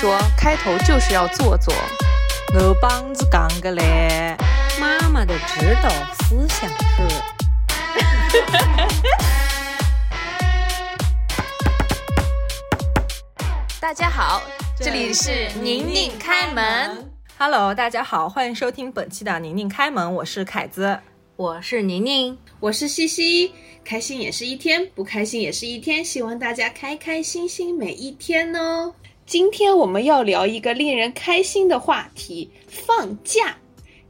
[0.00, 1.74] 说开头就是要做作。
[2.54, 4.36] 我帮子讲个嘞，
[4.78, 7.02] 妈妈的指导思想是。
[13.80, 14.40] 大家好，
[14.78, 17.10] 这里是宁宁开门。
[17.36, 20.96] Hello，大家好，欢迎收听本期的宁宁开门，我是凯子。
[21.34, 23.52] 我是宁宁，我是西西，
[23.84, 28.94] 开心也是一天，不开心也是一天，希望大家开开心心每一天哦。
[29.28, 33.54] 今天我们要聊一个令人开心的话题——放假。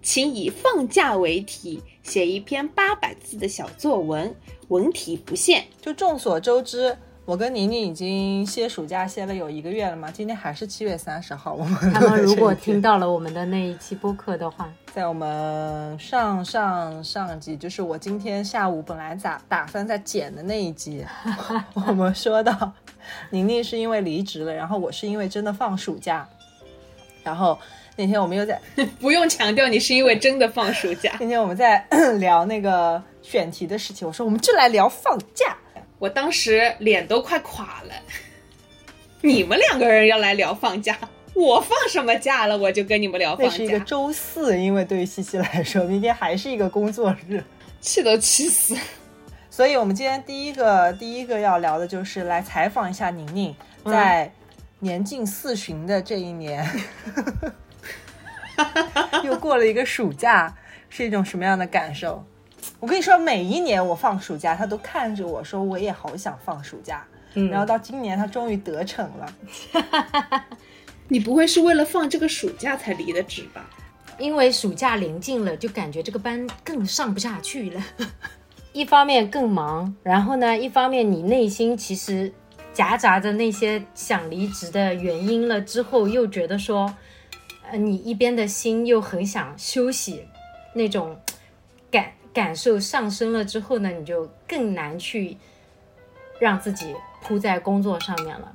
[0.01, 4.33] 请以放假为题，写一篇八百字的小作文，
[4.69, 5.65] 文体不限。
[5.83, 11.53] 就众所周知，我跟宁宁已经歇暑假歇了有一个月了嘛，今天还是七月三十号。
[11.53, 21.05] 我们他们如果听到了我们的那一期播客的话，在我们上上上集，就是我今天下午本来打打算在剪的那一集，
[21.75, 22.73] 我们说到
[23.31, 26.29] 宁宁是因为离职了，然后我是因为真的放暑假，
[27.23, 27.59] 然后
[27.97, 28.61] 那天我们又在
[29.01, 31.17] 不用强调你是因为真的放暑假。
[31.21, 31.85] 那天我们在
[32.19, 35.57] 聊那个选题的事情，我说我们就来聊放假。
[35.99, 37.93] 我当时脸都快垮了。
[39.21, 40.97] 你们两个人要来聊放假，
[41.35, 42.57] 我放什么假了？
[42.57, 43.51] 我就跟你们聊放假。
[43.51, 47.43] 那是一个周四，因为对于西西来说，明天还是一个工作日，
[47.81, 48.77] 气都气死。
[49.59, 53.53] 所以我们今天第一个第一个要聊的就是来采访一下宁宁，
[53.85, 54.33] 在
[54.79, 56.65] 年近四旬的这一年，
[59.25, 60.55] 又过了一个暑假，
[60.89, 62.25] 是一种什么样的感受？
[62.79, 67.05] 我跟你说，每一年我放暑假，他都看着我说我也好想放暑假。
[67.35, 69.35] 嗯然后到今年他终于得逞了。
[71.11, 73.69] 你不会是为了放这个暑假才离的职吧？
[74.21, 77.83] 因为暑假临近了，就感觉这个班更上不下去了。
[78.73, 82.33] 一方面更忙，然后呢，一方面你内心其实
[82.73, 86.95] 夹杂着那些想离职的原因了，之后又觉得说，
[87.71, 90.29] 呃，你一边的心又很想休息，
[90.75, 91.19] 那种
[91.91, 95.37] 感感受上升了之后呢，你就更难去
[96.39, 98.53] 让自己扑在工作上面了，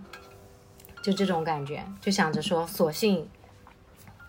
[1.03, 3.27] 就这种感觉，就想着说，索性，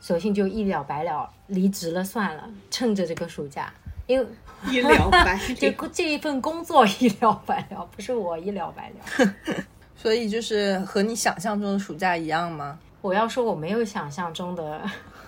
[0.00, 3.72] 索性就一了百了，离职了算了，趁着这个暑假，
[4.08, 4.26] 因为
[4.70, 9.34] 一了百这这一份工作一了百了，不是我一了百了。
[9.96, 12.78] 所以就是和你想象中的暑假一样吗？
[13.00, 14.80] 我要说我没有想象中的，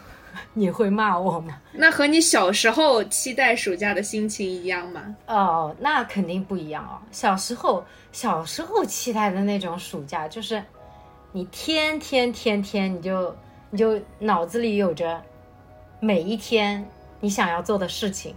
[0.55, 1.61] 你会骂我吗？
[1.73, 5.15] 那和你小时候期待暑假的心情一样吗？
[5.27, 6.97] 哦，那肯定不一样哦。
[7.11, 10.63] 小时候，小时候期待的那种暑假，就是
[11.33, 13.35] 你天天天天，你就
[13.71, 15.23] 你就脑子里有着
[16.01, 16.87] 每一天
[17.21, 18.35] 你想要做的事情。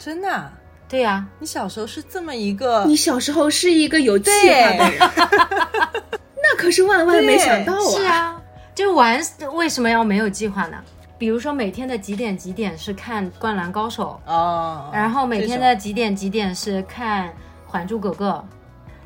[0.00, 0.50] 真的啊、
[0.88, 4.98] 对呀、你小时候是这么一个你小时候是一个有计划的人，
[6.42, 7.78] 那可是万万没想到啊！
[7.94, 8.42] 是啊，
[8.74, 9.20] 就玩
[9.52, 10.78] 为什么要没有计划呢？
[11.18, 17.28] 比如说每天的几点几点是看《灌篮高手》，哦，然后每天的几点几点是看
[17.66, 18.30] 《还珠格格》，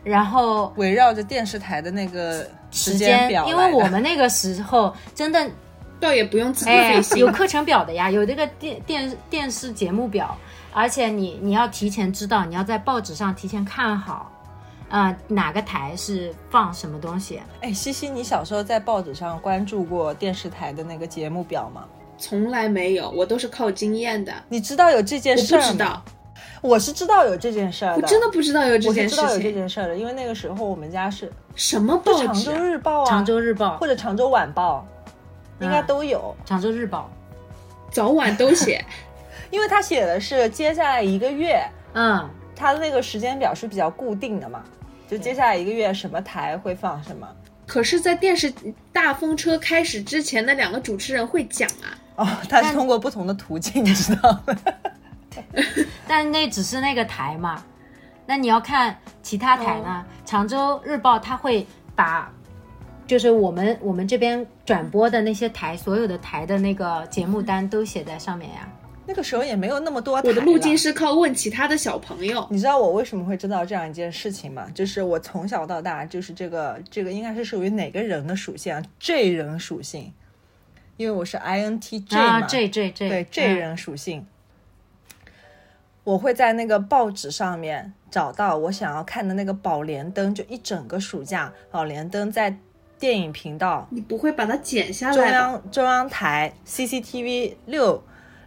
[0.04, 5.44] 然后围绕着电视台的那个时间表因为我们那个时候真的
[5.98, 7.18] 倒也不用自费心。
[7.18, 10.38] 有课程表的呀，有这个电电电视节目表，
[10.74, 14.30] 而且你你要提前知道，你要在报纸上提前看好，
[14.90, 17.40] 啊、哪个台是放什么东西。
[17.60, 21.84] 哎，西西，你小时候在报纸上关注过电视台的那个节目表吗？
[22.18, 24.32] 从来没有，我都是靠经验的。
[24.48, 25.66] 你知道有这件事儿吗？
[25.66, 26.02] 不知道，
[26.60, 29.52] 我是知道有这件事儿我真的不知道有这件事是知道有这。
[29.52, 32.58] 件事儿的，因为那个时候我们家是什么就常州报纸啊？
[32.58, 34.86] 日报啊，常州日报或者常州晚报，
[35.60, 37.10] 应该嗯都有，常州日报，
[37.90, 38.84] 早晚都写。
[39.54, 44.64] 因为他写的是接下来一个月，嗯，他的那个时间表是比较固定的嘛，
[45.08, 47.28] 就接下来一个月什么台会放什么。
[47.64, 48.52] 可是，在电视
[48.92, 51.86] 大风车开始之前，那两个主持人会讲啊。
[52.16, 54.56] 哦，他是通过不同的途径，你知道吗？
[56.08, 57.62] 但那只是那个台嘛，
[58.26, 60.04] 那你要看其他台呢？
[60.26, 61.64] 常州日报它会
[61.94, 62.28] 把，
[63.06, 68.68] 就是我们我们这边转播的那些台，所有的台的那个节目单都写在上面呀。
[69.06, 72.46] 那个时候也没有那么多我的路径是靠问其他的小朋友。
[72.50, 74.66] 你知道我为什么会知道这样一件事情吗？
[74.74, 80.12] 就是我从小到大，就是这个这个应该是属于哪个人的属性啊？J 人属性，
[80.96, 84.26] 因为我是 INTJ 嘛，啊、，J J J，，对 J 嗯人属性，
[86.04, 92.56] 我会在那个报纸上面找到我想要看的那个宝莲灯，就一整个暑假，宝莲灯在
[92.98, 95.24] 电影频道你不会把它剪下来中？
[95.26, 98.02] 央中央台 CCTV 六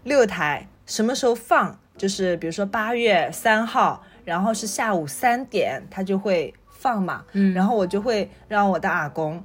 [0.07, 1.77] 六台什么时候放？
[1.98, 7.24] 就是比如说八月三号，然后是下午三点，他就会放嘛。
[7.33, 7.54] 嗯。
[7.54, 9.44] 然后我就会让我的阿公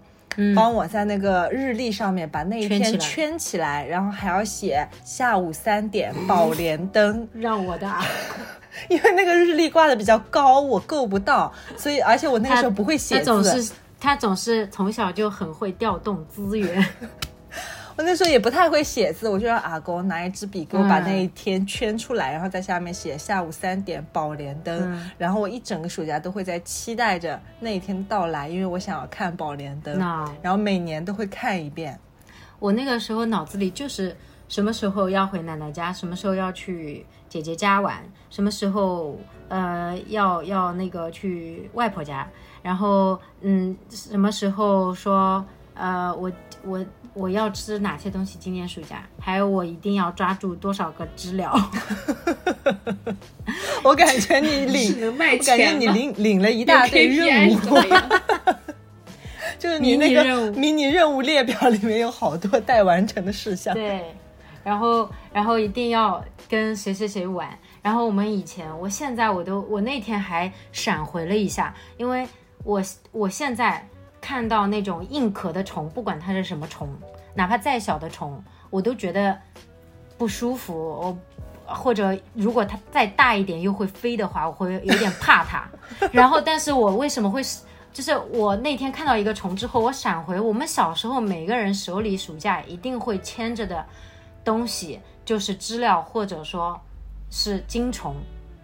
[0.55, 8.03] 帮我在那个日历上面把那一天圈起来然后还要写下午三点宝莲灯，让我的啊
[8.88, 16.82] 因为那个日历挂的比较高，我够不到，所以而且我那个时候不会写他总字，是他总是从小就很会调动资源，
[17.96, 31.98] 我那时候也不太会写字，我就让阿公拿一支笔给我把嗯那一天圈出来，然后在下面写下午三点宝莲灯，嗯然后我一整个暑假都会在期待着那一天到来，因为我想要看宝莲灯，那然后每年都会看一遍。
[32.58, 34.16] 我那个时候脑子里就是
[34.48, 39.18] 什么时候要回奶奶家，什么时候要去姐姐家玩，什么时候
[39.48, 42.26] 呃要要那个去外婆家，
[42.62, 45.44] 然后嗯什么时候说
[45.74, 46.30] 呃我
[46.64, 51.53] 我我要吃哪些东西，今年暑假，还有我一定要抓住多少个知了，
[53.85, 55.87] 我感觉你领，能卖我感觉你？
[55.88, 57.59] 领领了一大堆任务，
[59.59, 63.75] 就是你那个迷你任务迷你任务列表里面有好多待完成的事项。
[63.75, 64.14] 对，
[64.64, 67.49] 然后然后一定要跟谁谁谁玩。
[67.82, 72.26] 然后我们以前，我现在我都我那天还闪回了一下，因为
[72.64, 73.87] 我我现在
[74.22, 76.88] 看到那种硬壳的虫，不管它是什么虫，
[77.34, 79.38] 哪怕再小的虫，我都觉得
[80.16, 80.74] 不舒服。
[80.74, 81.19] 我
[81.66, 85.69] 或者如果它再大一点又会飞的话，我会有点怕它。
[86.12, 87.60] 然后，但是我为什么会是？
[87.92, 93.84] 就是我那天看到一个虫之后，我闪回我们小时候每个人手里暑假一定会牵着的
[94.42, 96.80] 东西，就是知了或者说
[97.30, 98.14] 是金虫，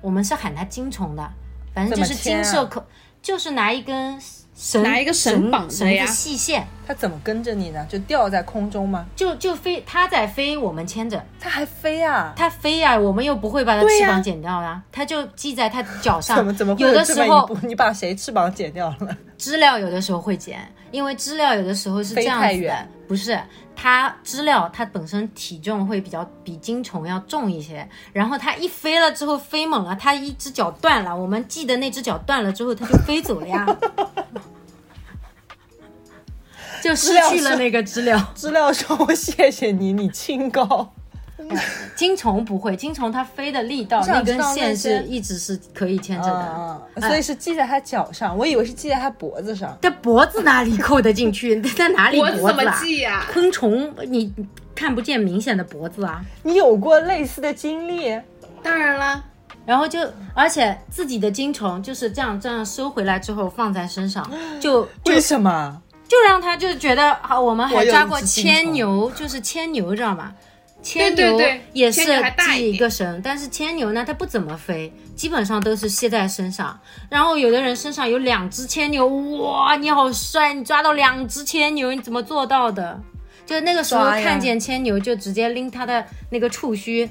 [0.00, 1.30] 我们是喊它金虫的，
[1.74, 2.82] 反正就是金色壳，
[3.28, 4.18] 就是拿一根
[4.56, 7.86] 绳，拿一个绳绑着绳呀子细线，它怎么跟着你呢？
[7.86, 9.04] 就吊在空中吗？
[9.14, 11.22] 就就飞，它在飞，我们牵着。
[11.38, 12.32] 它还飞啊？
[12.34, 16.38] 它飞呀、我们又不会把它翅膀剪掉呀、它就系在它脚上。
[16.38, 17.54] 怎么怎么会有的时候？
[17.64, 19.14] 你把谁翅膀剪掉了？
[19.36, 23.40] 知了有的时候会剪，因为知了有的时候是这样子的飞太远，不是
[23.74, 33.66] 它知了它本身体重会比较比金虫要重一些，然后它一飞了之后飞猛了，它一只脚断了，我们系的那只脚断了之后，它就飞走了呀，
[36.84, 38.32] 就失去了那个知了。
[38.34, 40.92] 知了说：“我谢谢你，你清高。
[41.94, 47.08] 金虫不会，金虫它飞的力道那根线是一直是可以牵着的。
[47.08, 49.76] 所以是系在它脚上，我以为是系在它脖子上。
[49.80, 51.60] 这脖子哪里扣得进去？
[51.72, 52.80] 在哪里脖子怎么啊？
[52.82, 53.26] 系呀？
[53.32, 54.32] 昆虫你
[54.74, 56.20] 看不见明显的脖子啊。
[56.42, 58.20] 你有过类似的经历？
[58.62, 59.22] 当然啦，
[59.64, 60.00] 然后就，
[60.34, 64.28] 而且自己的金虫就是这样这样收回来之后放在身上，
[64.60, 65.80] 就就为什么？
[66.08, 70.32] 就让他就觉得好，我们还抓过牵牛，就是牵牛，知道吗？
[70.82, 72.02] 牵牛对对也是
[72.38, 76.78] 系一个绳，但是牵牛呢，它不怎么飞，基本上都是系在身上。
[77.10, 83.00] 然后有的人身上有两只牵牛，哇，你好帅，你抓到两只牵牛，你怎么做到的？
[83.44, 87.08] 就那个时候看见牵牛，就直接拎它的那个触须。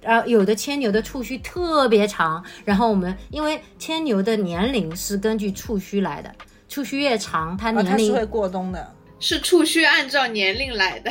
[0.00, 6.34] 然后有的牵牛的触须特别长，然后我们因为牵牛的年龄是根据触须来的，
[6.70, 8.94] 触须越长，它啊，年龄、它是会过冬的。
[9.18, 11.10] 是触须按照年龄来的。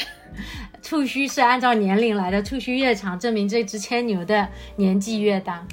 [0.81, 5.65] 触须是按照年龄来的，触须越长，证明这只牵牛的年纪越大。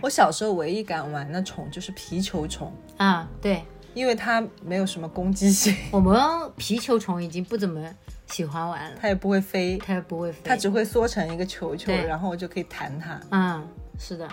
[0.00, 3.64] 我小时候唯一敢玩的虫就是皮球虫，啊，对，
[3.94, 6.16] 因为它没有什么攻击性，我们
[6.56, 7.82] 皮球虫已经不怎么
[8.26, 10.40] 喜欢玩了，它也不会飞，它也不会飞。
[10.44, 13.20] 它只会缩成一个球球，然后我就可以弹它。
[13.30, 13.66] 嗯，
[13.98, 14.28] 是的，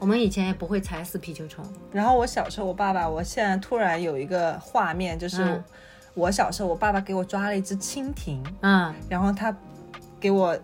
[0.00, 1.64] 我们以前也不会踩死皮球虫。
[1.92, 5.64] 然后我小时候，我爸爸，我现在突然有一个画面，就是嗯
[6.14, 9.54] 我小时候，我爸爸给我抓了一只蜻蜓，嗯，然后他
[10.20, 10.56] 给我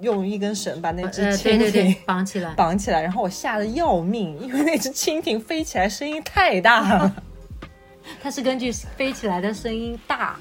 [0.00, 2.54] 用一根绳把那只呃，蜻蜓，绑起来。
[2.54, 7.14] 绑起来，然后我吓得要命，因为那只蜻蜓飞起来声音太大了，
[8.22, 10.36] 它是根据飞起来的声音大，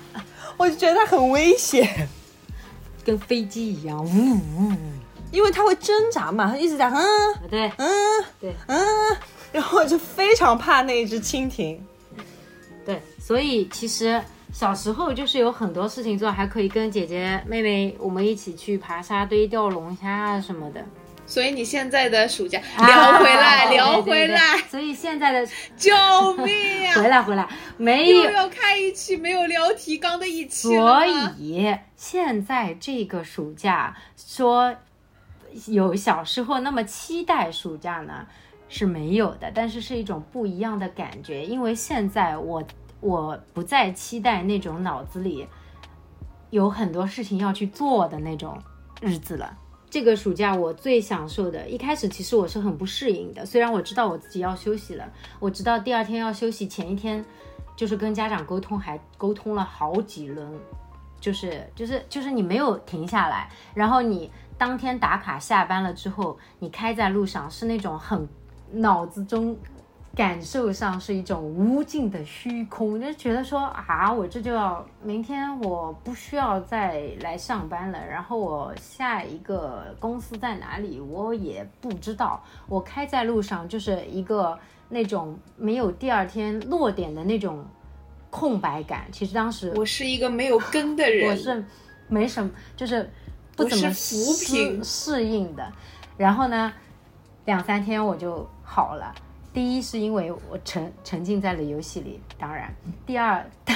[0.57, 2.07] 我就觉得它很危险，
[3.03, 4.73] 跟飞机一样，呜呜。
[5.31, 7.05] 因为它会挣扎嘛，它一直在嗯
[7.51, 7.87] 对嗯
[8.41, 8.83] 对嗯，
[9.51, 11.79] 然后我就非常怕那一只蜻蜓。
[13.29, 14.19] 对，所以其实
[14.51, 20.83] 小时候就是有很多事情做，还可以跟姐姐妹妹我们一起去爬沙堆、钓龙虾啊什么的。
[21.27, 24.03] 所以你现在的暑假啊聊回来，对聊对。
[24.03, 25.93] 对回来，所以现在的救
[26.37, 27.47] 命啊、 回来回来。
[27.77, 31.05] 没有，又要开一期没有聊提纲的一期了所
[31.37, 34.75] 以现在这个暑假说
[35.67, 38.25] 有小时候那么期待暑假呢
[38.67, 42.63] 是没有的，但是是一种不一样的感觉，因为现在我
[43.01, 45.47] 我不再期待那种脑子里
[46.49, 48.57] 有很多事情要去做的那种
[49.01, 49.57] 日子了。
[49.89, 57.25] 这个暑假我最享受的，一开始其实我是很不适应的，虽然我知道我自己要休息了，我知道第二天要休息，前一天
[57.75, 60.47] 就是跟家长沟通，还沟通了好几轮，
[61.19, 68.27] 就是就是就是你没有停下来，然后你当天打卡下班了之后，你开在路上是那种很
[68.71, 69.57] 脑子中。
[70.19, 84.59] 感受上是一种无尽的虚空，就觉得说啊，我这就要明天我不需要再来上班了，然后我下一个公司在哪里我也不知道，我开在路上就是一个
[84.89, 87.65] 那种没有第二天落点的那种
[88.29, 89.05] 空白感。
[89.13, 91.63] 其实当时我是一个没有根的人，我是
[92.09, 93.09] 没什么，就是
[93.55, 95.71] 不怎么浮萍适应的。
[96.17, 96.73] 然后呢，
[97.45, 99.15] 两三天我就好了。
[99.51, 102.73] 第一是因为我沉沉浸在了游戏里，当然，
[103.05, 103.75] 第二大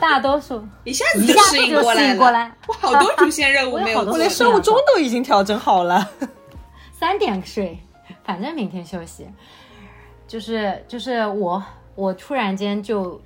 [0.00, 6.10] 大多数 一下子适应就适应过来，我好多主线任务没有，我连生物钟都已经调整好了，
[6.92, 7.78] 三点睡，
[8.24, 9.28] 反正明天休息，
[10.26, 11.62] 就是就是我
[11.94, 13.20] 我突然间就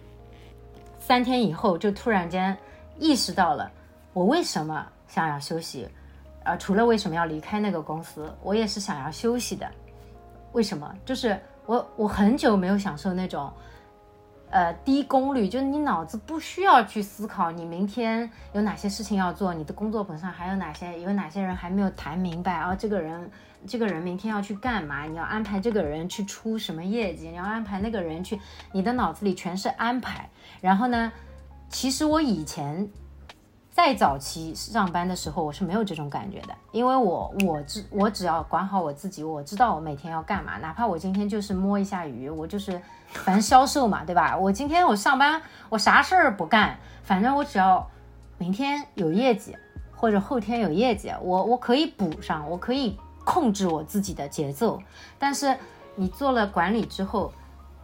[0.99, 2.55] 三天以后就突然间
[2.99, 3.71] 意识到了
[4.13, 5.89] 我为什么想要休息，
[6.43, 9.71] 呃，除了为什么要离开那个公司，我也是想要休息的，
[10.51, 10.93] 为什么？
[11.05, 11.41] 就是。
[11.67, 13.53] 我我很久没有享受那种，
[14.51, 22.75] 呃，低功率，就是你脑子不需要去思考你明天有哪些事情要做，你的工作本上还有哪些，有哪些人还没有谈明白啊？
[22.75, 23.31] 这个人，
[23.67, 25.05] 这个人明天要去干嘛？
[25.05, 27.29] 你要安排这个人去出什么业绩？
[27.29, 28.41] 你要安排那个人去，
[28.73, 30.31] 你的脑子里全是安排。
[30.61, 31.13] 然后呢，
[31.69, 32.89] 其实我以前。
[33.77, 42.81] 在早期上班的时候，我是没有这种感觉的，因为我我只我只要管好我自己，我知道我每天要干嘛，哪怕我今天就是摸一下鱼，我就是
[43.11, 44.35] 反正销售嘛，对吧？
[44.35, 47.87] 我今天我上班，我啥事儿不干，反正我只要
[48.39, 49.55] 明天有业绩
[49.95, 54.81] 或者后天有业绩，我我可以补上，我可以控制我自己的节奏。
[55.19, 55.55] 但是
[55.97, 57.31] 你做了管理之后，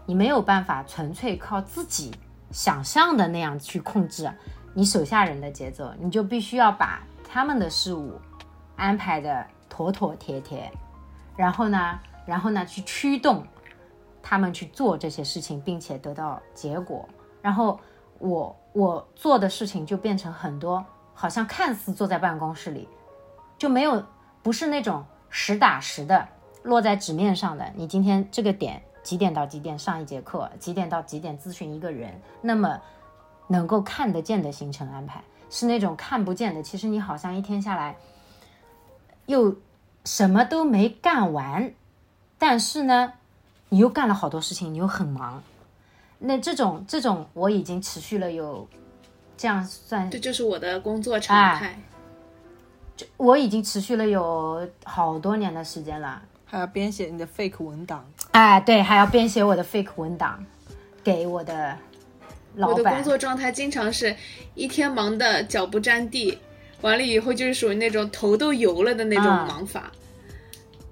[0.06, 2.14] 你没有办法纯粹靠自己
[2.50, 4.32] 想象的那样去控制。
[4.75, 8.19] 你手下人的节奏，你就必须要把他们的事务
[8.75, 10.73] 安排的妥妥帖帖，
[11.37, 13.45] 然后呢，然后呢去驱动
[14.23, 17.07] 他们去做这些事情，并且得到结果。
[17.43, 17.79] 然后
[18.19, 22.88] 我我做的事情就变成很多，好像看似坐在办公室里，
[23.59, 24.02] 就没有
[24.43, 26.26] 不是那种实打实的
[26.62, 27.71] 落在纸面上的。
[27.76, 32.81] 你今天这个点几点到几点上一节课，几点到几点咨询一个人，那么。
[33.49, 36.62] 能够看得见的行程安排是那种看不见的。
[36.62, 37.96] 其实你好像一天下来
[39.26, 39.54] 又
[40.04, 41.72] 什么都没干完，
[42.38, 43.12] 但是呢，
[43.68, 45.42] 你又干了好多事情，你又很忙。
[46.18, 48.66] 那这种这种我已经持续了有
[49.37, 51.78] 这样算，这就是我的工作常态。
[52.96, 58.04] 就我已经持续了有好多年的时间了，还要编写你的 fake 文档。
[58.30, 60.44] 哎，对，还要编写我的 fake 文档
[61.04, 61.76] 给我的。
[62.56, 64.14] 我的工作状态经常是
[64.54, 66.37] 一天忙的脚不沾地，
[66.82, 69.90] 完了以后就是属于那种头都油了的那种忙法。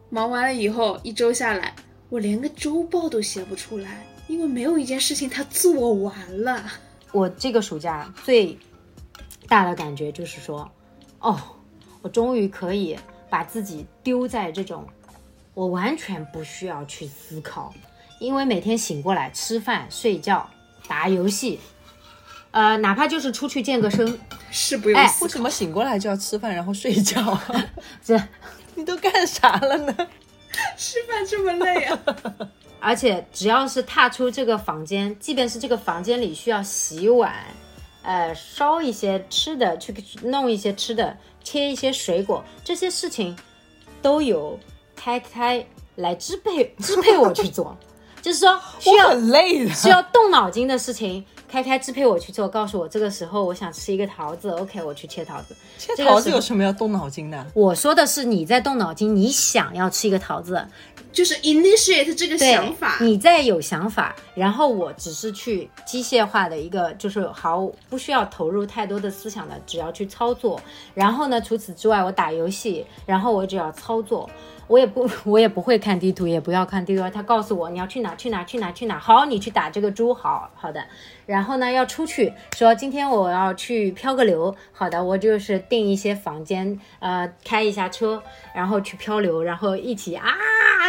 [0.09, 1.75] 忙完了以后，一周下来，
[2.09, 6.65] 我连个周报都写不出来，因为没有一件事情他做完了。
[7.13, 8.59] 我这个暑假最
[9.47, 10.71] 大的感觉就是说，
[11.21, 11.41] 哦，
[12.03, 12.97] 我终于可以
[13.29, 14.87] 把自己丢在这种
[15.55, 17.73] 我完全不需要去思考，
[18.19, 20.49] 因为每天醒过来吃饭睡觉。
[20.91, 21.61] 打游戏，
[22.51, 24.19] 呃，哪怕就是出去健个身，
[24.51, 24.99] 是不用。
[24.99, 27.39] 哎，为什么醒过来就要吃饭然后睡觉？
[28.05, 28.21] 这
[28.75, 29.95] 你都干啥了呢？
[30.77, 31.99] 吃饭这么累啊！
[32.81, 37.33] 而且只要是踏出这个房间，即便是这个房间里需要洗碗，
[38.03, 39.95] 呃，烧一些吃的，去
[40.25, 43.39] 弄一些吃的，切一些水果，这些事情
[44.03, 44.59] 都有
[44.97, 47.79] 开开来支配支配我去做。
[48.23, 52.47] 就是说，需要很累的，需要动脑筋的事情，开开支配我去做。
[52.49, 55.55] 告诉我这个时候我想吃一个桃子，OK，我去切桃子。
[55.79, 57.47] 切桃子有什么要动脑筋的？
[57.55, 60.67] 我说的是你在动脑筋，你想要吃一个桃子，
[61.13, 70.61] 就是 initiate 这个想法，你在有想法，然后我只是去机械化的一个，就是毫不需要投入太多的思想的，只要去操作。
[70.95, 74.29] 然后呢，除此之外，我打游戏，然后我只要操作。
[74.71, 77.03] 我也不， 我也不会看地图，也不要看地图。
[77.11, 78.97] 他告诉我你要去哪，去哪，去哪，去哪。
[78.97, 80.81] 好，你去打这个猪，好好的。
[81.27, 84.55] 然后呢，要出去，说今天我要去漂个流。
[84.71, 88.23] 好的，我就是订一些房间，呃，开一下车，
[88.55, 90.25] 然后去漂流，然后一起啊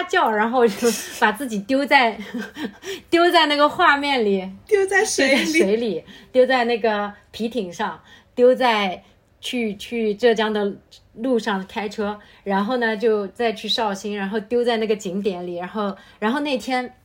[0.08, 0.88] 叫，然后就
[1.20, 2.16] 把自己丢在
[3.10, 8.00] 丢在那个画面里，丢在水里，水里，丢在那个皮艇上，
[8.36, 9.04] 丢在
[9.42, 10.72] 去去浙江的。
[11.16, 16.96] 路上开车，然后呢，就再去绍兴，然后丢在那个景点里，然后，然后那天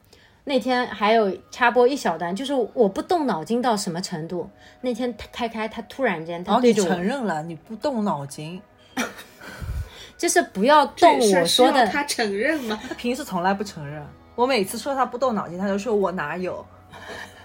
[0.44, 4.48] 那天还有插播一小段，就是我不动脑筋到什么程度。
[4.80, 8.62] 那天他开开，他突然间然后你他对着我，承认了，你不动脑筋，
[10.16, 12.80] 就是不要动我说的，他承认吗？
[12.88, 14.00] 他 平时从来不承认。
[14.36, 16.64] 我每次说他不动脑筋，他就说我哪有。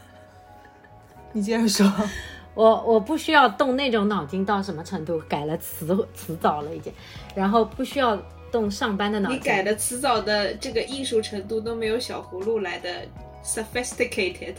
[1.33, 1.91] 你接着说，
[2.53, 6.91] 我我不需要动那种脑筋到什么程度，改了词词藻了已经，
[7.33, 8.17] 然后不需要
[8.51, 9.37] 动上班的脑筋。
[9.37, 12.89] 你改的词藻的这个艺术程度都没有小葫芦来的
[13.43, 14.55] sophisticated。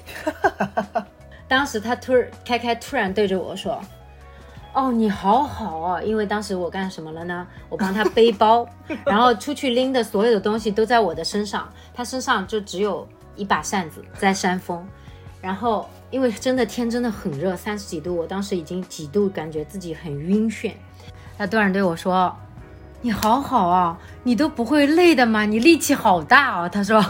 [1.47, 3.79] 当时他突然开开突然对着我说
[4.73, 7.47] ：“哦，你好好啊！”因为当时我干什么了呢？
[7.69, 8.67] 我帮他背包，
[9.05, 13.07] 然后出去拎的所有的东西都在我的身上，他身上就只有
[13.37, 14.83] 一把扇子在扇风。
[15.43, 20.71] 然后因为真的天真的很热，三十几度，我当时已经几度感觉自己很晕眩。
[21.38, 22.33] 他突然对我说
[23.00, 25.45] ：“你好好啊，你都不会累的吗？
[25.47, 26.69] 你力气好大哦。
[26.71, 27.02] ”他说：“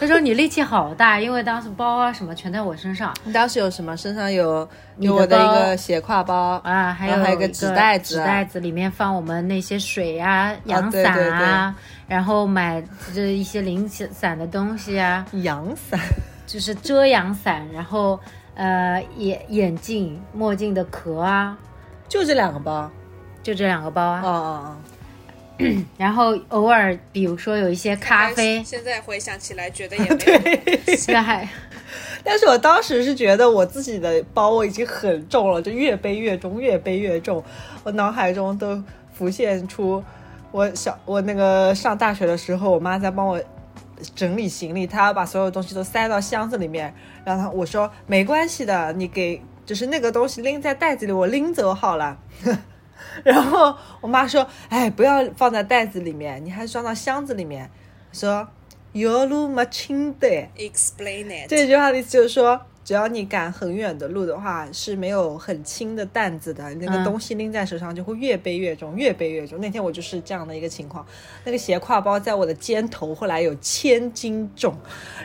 [0.00, 3.94] 他说你力气好大，因为当时包啊什么全在我身上。”你当时有什么？
[3.94, 11.76] 身上有有我的一个斜挎包啊，还有还有一个个纸袋子纸袋子里面放我们那些水啊、阳对伞对啊，
[12.08, 12.82] 然后买
[13.14, 16.00] 这一些零散的东西啊，阳伞，
[16.46, 18.18] 就是遮阳伞，然后
[18.56, 21.56] 呃眼眼镜、墨镜的壳啊，
[22.08, 22.90] 就这两个包。
[23.42, 24.20] 就这两个包啊。
[24.24, 24.76] 哦哦哦
[25.96, 30.96] 然后偶尔比如说有一些咖啡，现在回想起来，觉得也没有。
[30.98, 31.48] 这个还哦。
[32.22, 37.42] 但是我当时是觉得我自己的包我已经很重了，就越背越重，越背越重。
[37.84, 38.82] 我脑海中都
[39.12, 40.02] 浮现出
[40.50, 43.40] 我小我那个上大学的时候，我妈在帮我
[44.14, 52.18] 整理行李，他要把所有东西都塞到箱子里面，然后我说没关系的，你给就是那个东西拎在袋子里，我拎走好了。
[53.24, 57.70] 然后我妈说：“哎，不要放在袋子里面，你还是装到箱子里面。”
[58.12, 58.48] 说
[58.92, 60.26] “有路没轻的。”
[60.56, 61.48] Explain it。
[61.48, 69.60] 这句话的意思就是说，只要你赶很远的路的话，是没有很轻的担子的，那个嗯东西拎在手上就会越背越重，越背越重。
[69.60, 71.04] 那天我就是这样的一个情况，
[71.42, 74.72] 那个斜挎包在我的肩头，后来有千斤重，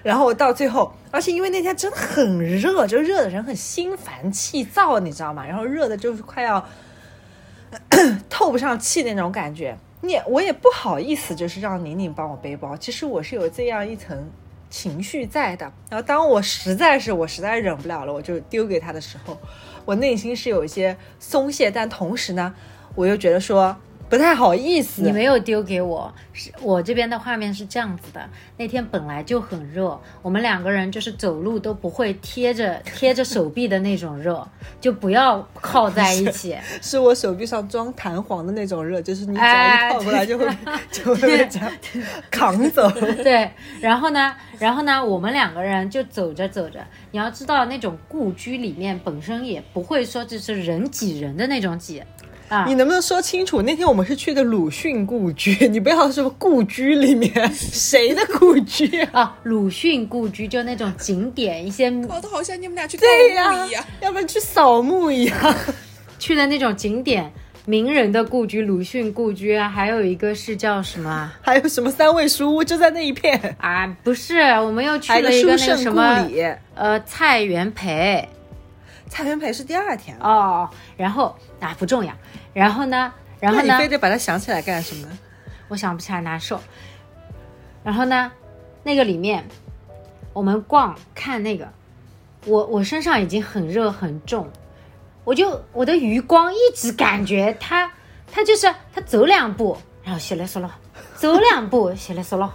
[0.02, 5.46] 然后我到最后，而且因为那天真的很热，就热的人很心烦气躁，你知道吗？
[5.46, 6.68] 然后热的就是快要
[8.28, 9.78] 透不上气那种感觉。
[10.02, 12.76] 你也我也不好意思，就是让宁宁帮我背包。
[12.76, 14.32] 其实我是有这样一层
[14.72, 15.72] 情绪在的。
[15.92, 19.38] 然后当我实在是我实在忍不了了，我就丢给他的时候，
[19.86, 22.56] 我内心是有一些松懈，但同时呢，
[22.96, 23.78] 我又觉得说
[24.12, 25.02] 不太好意思。
[25.04, 28.22] 你没有丢给我，是我这边的画面是这样子的。
[28.58, 34.46] 那天本来就很热，我们两个人就是走路都不会贴着 贴着手臂的那种热，
[34.82, 36.58] 就不要靠在一起。
[36.84, 40.46] 是我手臂上装弹簧的那种热，就是你只要哎一靠过来就会、
[40.92, 41.72] 就会被这样
[42.30, 42.92] 扛走。
[42.92, 52.04] 对，然后呢，然后呢，我们两个人就走着走着，你要知道那种故居里面本身也不会说就是人挤人的那种挤
[52.52, 52.76] 啊你。
[52.76, 53.62] 能不能说清楚？
[53.62, 59.22] 那天我们是去的鲁迅故居， 你不要说故居里面 谁的故居啊？
[59.22, 63.84] 啊，鲁迅故居就那种景点，一些搞得好像你们俩去盗对呀、墓一样。
[64.02, 65.56] 要不然去扫墓一样。
[66.20, 67.32] 去的那种景点，
[67.66, 73.88] 名人的故居，鲁迅故居啊，还有一个是叫什么啊还有什么三味书屋就在那一片，啊？
[74.04, 76.44] 不是，我们又去了一个那个书圣故什么里。
[76.76, 78.28] 呃蔡元培
[79.10, 82.14] 蔡元培是第二天，哦，然后啊不重要，
[82.54, 83.76] 然后呢，然后呢？
[83.76, 85.08] 你非，得把它想起来干什么？
[85.68, 86.60] 我想不起来难受。
[87.84, 88.32] 然后呢，
[88.84, 89.44] 那个里面
[90.34, 91.68] 我们逛看那个，
[92.46, 94.50] 我我身上已经很热很重，
[95.24, 97.92] 我就我的余光一直感觉他
[98.32, 100.76] 他就是他走两步，然后稀里嗦了，
[101.16, 102.54] 走两步稀里嗦了，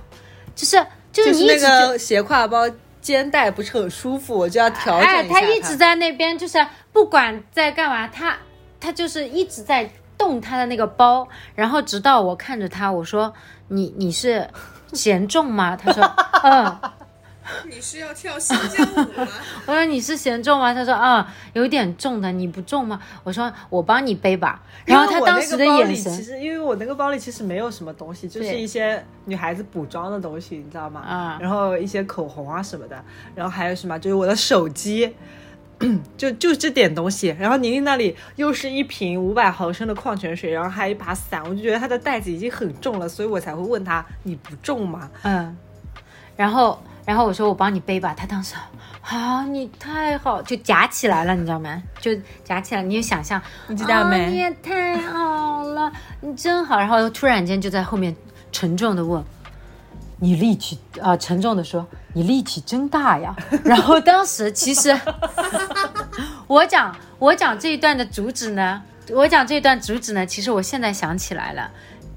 [0.54, 2.68] 就是就是你一直就个斜挎包
[3.00, 8.36] 肩带不是很舒服，我就要调整哎，一下他一直在那边，就是不管在干嘛，他
[8.86, 13.34] 他就是一直在动他的那个包，然后直到我看着他，我说
[13.66, 14.48] 你你是
[14.92, 15.74] 嫌重吗？
[15.76, 16.04] 他说
[16.44, 16.78] 嗯，
[17.68, 19.28] 你是要跳新疆舞吗？
[19.66, 20.72] 我说你是嫌重吗？
[20.72, 23.00] 他说嗯，有点重的，你不重吗？
[23.24, 24.62] 我说我帮你背吧。
[24.84, 31.00] 然后他当时的眼神其实因为我那个包里其实没有什么东西，就是一些女孩子补妆的东西，你知道吗？
[31.00, 35.12] 啊然后一些口红啊什么的，然后还有什么就是我的手机。
[36.16, 45.10] 就就这点东西，然后宁宁那里又是一瓶五百毫升的矿泉水，然后还有一把伞，我就觉得她的袋子已经很重了，所以我才会问她你不重吗？
[45.22, 45.56] 嗯，
[46.34, 48.54] 然后然后我说我帮你背吧，他当时
[49.02, 51.82] 啊你太好，就夹起来了，你知道吗？
[52.00, 52.10] 就
[52.42, 56.78] 夹起来，你就想象，你知道没啊你也太好了，你真好。
[56.78, 58.16] 然后突然间就在后面
[58.50, 59.22] 沉重的问
[60.18, 64.98] ：“你力气啊、沉重的说：“你力气真大呀。” 然后当时其实
[66.46, 71.70] 我讲我讲这一段的主旨呢，我讲这一段主旨呢，其实我现在想起来了，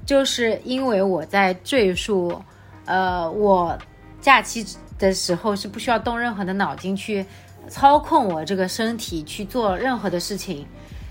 [0.06, 2.42] 就是因为我在赘述，
[2.86, 3.76] 呃，我
[4.20, 4.66] 假期
[4.98, 7.24] 的时候是不需要动任何的脑筋去
[7.68, 10.66] 操控我这个身体去做任何的事情，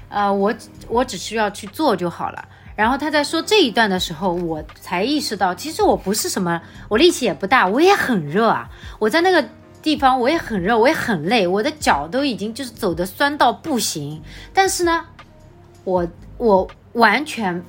[0.09, 0.53] 呃，我
[0.87, 2.43] 我只需要去做就好了。
[2.79, 8.69] 然后他在说这一段的时候，我才意识到，其实我不是什么，我力气也不大，我也很热啊。
[8.99, 9.43] 我在那个
[9.81, 14.21] 地方我也很热，我也很累，我的脚都已经就是走的酸到不行。
[14.53, 15.07] 但是呢，
[15.83, 17.61] 我我完全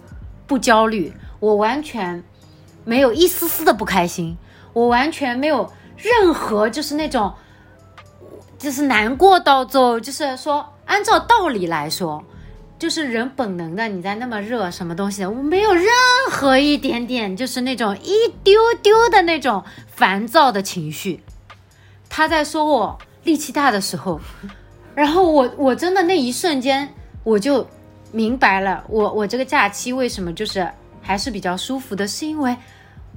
[0.47, 2.23] 不焦虑，我完全
[2.85, 4.39] 没有一丝丝的不开心，
[4.73, 7.35] 我完全没有任何就是那种
[8.57, 12.23] 就是难过到走，就是说按照道理来说。
[12.81, 15.85] 就是人本能的，你在那么热什么东西，我没有任
[16.31, 21.23] 何一点点，就是那种一丢丢的那种烦躁的情绪。
[22.09, 24.19] 他在说我力气大的时候，
[24.95, 26.89] 然后我我真的那一瞬间
[27.23, 27.69] 我就
[28.13, 30.67] 明白了，我我这个假期为什么就是
[31.03, 32.57] 还是比较舒服的，是因为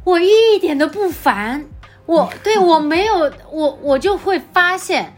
[0.04, 1.65] 我一点都不烦，
[2.06, 5.15] 我对我没有我我就会发现。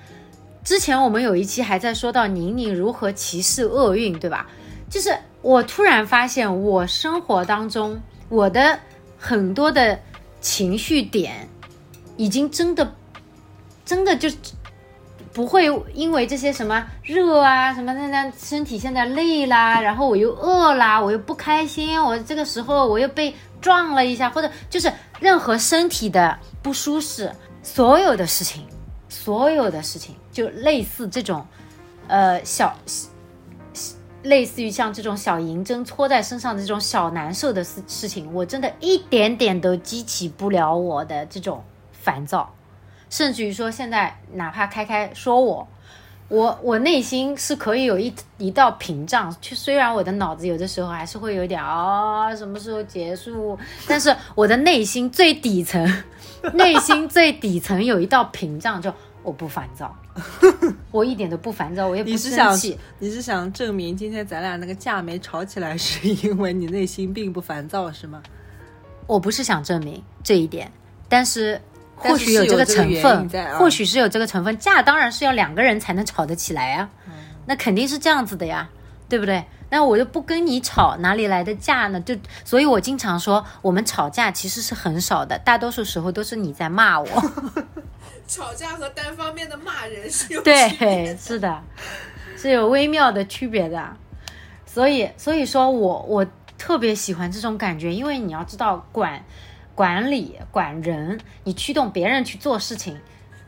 [0.65, 4.47] 之前我们有一期还在说到宁宁如何歧视厄运，对吧？
[4.89, 8.79] 就是我突然发现，我生活当中我的
[9.17, 9.97] 很多的
[10.41, 11.47] 情绪点，
[12.17, 12.91] 已经真的
[13.85, 14.27] 真的就
[15.31, 28.65] 不会因为这些什么热啊什么的，那身体现在累啦，然后我又饿啦，我又不开心，我这个时候我又被撞了一下，或者就是任何身体的不舒适，所有的事情。
[29.07, 31.47] 所有的事情就类似这种，
[32.09, 32.75] 呃，小，
[34.23, 42.53] 类似于像这种小银针戳在身上的这种小难受的事事情，我真的一点点都激起不了我的这种烦躁，
[43.09, 45.65] 甚至于说现在哪怕开开说我，
[46.27, 56.03] 我我内心是可以有一一道屏障，就虽然我的脑子有的时候还是会有点啊什么时候结束，但是我的内心最底层，
[56.51, 58.93] 内心最底层有一道屏障就。
[59.25, 59.93] 我不烦躁，
[60.91, 62.77] 我一点都不烦躁，我也不生气。
[62.99, 68.21] 你是想证明今天咱俩那个架没吵起来， 是因为你内心并不烦躁，是吗？
[69.07, 70.71] 我不是想证明这一点，
[71.09, 71.59] 但是
[71.95, 74.55] 或许有这个成分，或许是有这个成分。
[74.59, 76.87] 架当然是要两个人才能吵得起来呀，
[77.47, 78.69] 那肯定是这样子的呀，
[79.07, 79.45] 对不对？
[79.69, 81.99] 那我又不跟你吵，哪里来的架呢？
[82.01, 87.07] 就所以，我经常说，我们吵架其实是很少的，大多数时候都是你在骂我。
[88.27, 91.61] 吵架和单方面的骂人是有对，是的，
[92.37, 93.95] 是有微妙的区别的。
[94.65, 96.25] 所以，所以说我我
[96.57, 99.23] 特别喜欢这种感觉，因为你要知道，管
[99.73, 102.99] 管理管人，你驱动别人去做事情。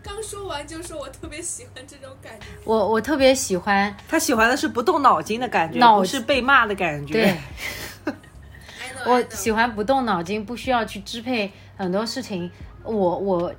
[0.08, 2.46] 刚说完就说我特别喜欢这种感觉。
[2.64, 7.14] 我我特别喜欢，他喜欢的是不动脑筋的感觉，不是被骂的感觉。
[7.14, 8.14] 对，
[9.06, 12.50] 我喜欢不动脑筋，不需要去支配很多事情。
[12.84, 13.54] 我我。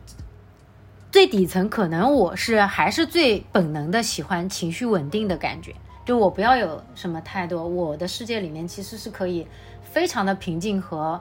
[1.11, 9.46] 最底层可能我是还是最本能的喜欢情绪稳定的感觉，就我不要有什么太多，我的世界里面其实是可以
[9.82, 11.18] 非常的平静和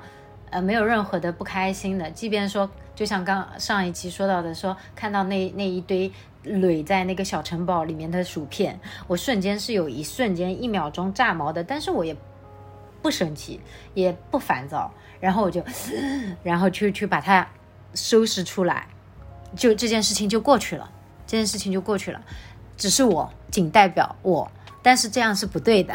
[0.50, 2.10] 呃没有任何的不开心的。
[2.12, 6.12] 即便说，就像刚上一期说到的，说看到那那一堆
[6.44, 12.16] 垒在那个小城堡里面的薯片，我瞬间是有一瞬间一秒钟炸毛的，但是我也
[13.02, 13.60] 不生气，
[13.94, 15.64] 也不烦躁，然后我就
[16.44, 17.48] 然后去去把它
[17.94, 18.88] 收拾出来。
[19.56, 20.90] 就这件事情就过去了，
[21.26, 22.22] 这件事情就过去了，
[22.76, 24.52] 只是我仅代表我，
[24.88, 25.94] 但是这样是不对的，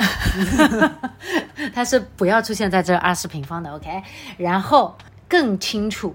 [1.72, 4.02] 它是不要出现在这二十平方的，OK？
[4.36, 4.94] 然后
[5.26, 6.14] 更清楚，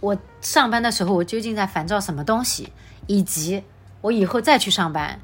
[0.00, 2.72] 我上班的时候我究竟在烦躁什么东西，
[3.06, 3.62] 以及
[4.00, 5.20] 我以后再去上班，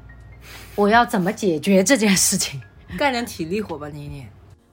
[0.75, 2.61] 我要怎么解决这件事情？
[2.97, 4.25] 干点体力活吧，妮妮。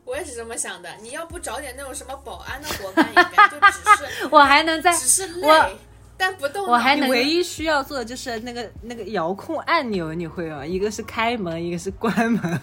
[0.04, 5.48] 我也是这么想的，你要不找点那种什么保安的活干一干，就只是 我还能在，只是累。
[6.20, 10.66] 但不动，我还能唯一需要做的就是那个那个遥控按钮，你会吗？
[10.66, 12.60] 一个是开门，一个是关门，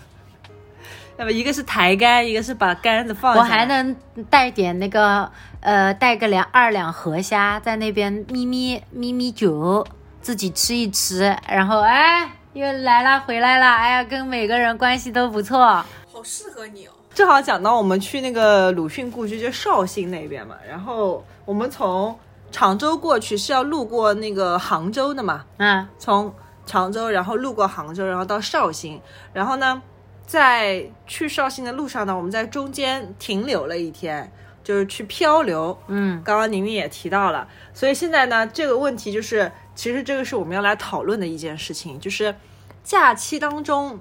[1.18, 3.36] 那么一个是抬杆，一个是把杆子放。
[3.36, 3.96] 我还能
[4.30, 5.28] 带点那个
[5.62, 9.84] 呃，带个两二两河虾，在那边咪咪咪咪酒，
[10.22, 16.92] 自己吃一吃，然后哎，又来了回来了，哎呀，跟每个人关系都不错，好适合你哦。
[17.16, 22.16] 正好讲到我们去那个鲁迅故居，就绍兴那边嘛，然后我们从。
[22.52, 25.46] 常州过去是要路过那个杭州的嘛？
[25.58, 26.34] 嗯，从
[26.66, 29.02] 常州，然后路过杭州，然后到绍兴，
[29.34, 29.82] 然后呢，
[30.26, 34.32] 在去绍兴的路上呢，我们在中间停留了一天。
[34.64, 35.80] 就是去漂流。
[35.88, 42.36] 嗯，刚刚宁宁也提到了，所以现在呢，这个问题就是，其实这个是我们要来讨论的一件事情，就是
[42.84, 43.98] 假期当中，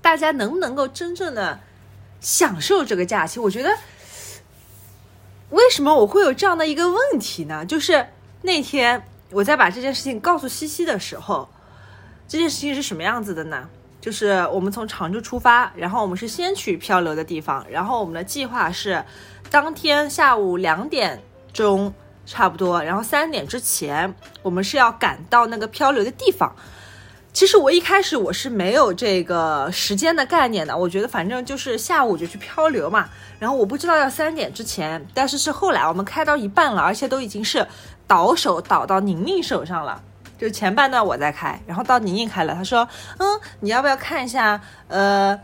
[0.00, 1.60] 大家能不能够真正的
[2.20, 3.38] 享受这个假期？
[3.38, 3.68] 我觉得，
[5.50, 7.64] 为什么我会有这样的一个问题呢？
[7.66, 8.06] 就是
[8.42, 11.48] 那天我在把这件事情告诉西西的时候，
[12.26, 13.68] 这件事情是什么样子的呢？
[14.00, 19.04] 就是我们从常州出发，然后我们是先去漂流的地方，然后我们的计划是
[19.50, 21.92] 当天下午两点钟
[22.24, 26.54] 差不多，然后三点之前我们是要赶到那个漂流的地方。
[27.32, 37.66] 其实我一开始我是没有这个时间的概念的，我觉得反正就是下午就去漂流嘛，然后我不知道要三点之前，但是是后来我们开到一半了，而且都已经是
[38.06, 40.02] 倒手倒到宁宁手上了。
[40.38, 42.88] 就前半段我在开，然后到宁宁开了，他说
[43.18, 44.58] ：“嗯，你要不要看一下？
[44.88, 45.38] 呃，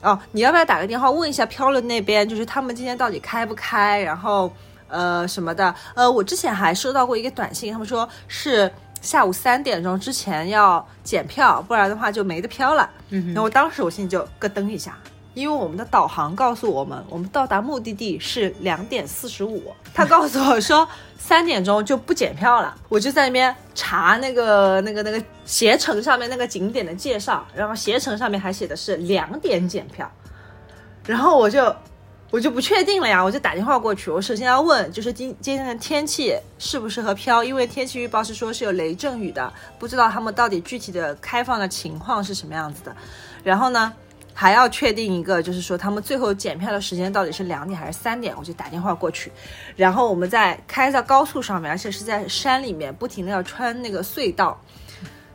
[0.00, 4.00] 哦，你要不要打个电话问一下漂流那边，就是他们今天到底开不开？
[4.00, 4.50] 然后
[4.88, 5.74] 呃什么的？
[5.94, 12.88] 呃，我之前还收到过一个短信，他们说是下午三点钟之前要检票，不然的话就没得票了。
[13.10, 14.96] 嗯然后我当时我心里就咯噔一下，
[15.34, 20.86] 因为我们的导航告诉我们，我们到达目的地是两点四十五，他告诉我说
[21.18, 30.10] 三点钟就不检票了，我就在那边查那个那个那个携程上面那个景点的介绍，然后携程上面还写的是两点检票，
[31.04, 31.74] 然后我就
[32.30, 42.96] 我就不确定了呀，我就打电话过去，我首先要问就是今今天的天气适不适合漂，因为天气预报是说是有雷阵雨的，不知道他们到底具体的开放的情况是什么样子的，
[43.42, 43.92] 然后呢？
[44.32, 49.30] 还要确定一个，就是说他们最后检票的时间到底是两点还是三点，我就打电话过去。
[49.76, 54.58] 然后我们在开在高速上面，而且是在山里面，不停的要穿那个隧道，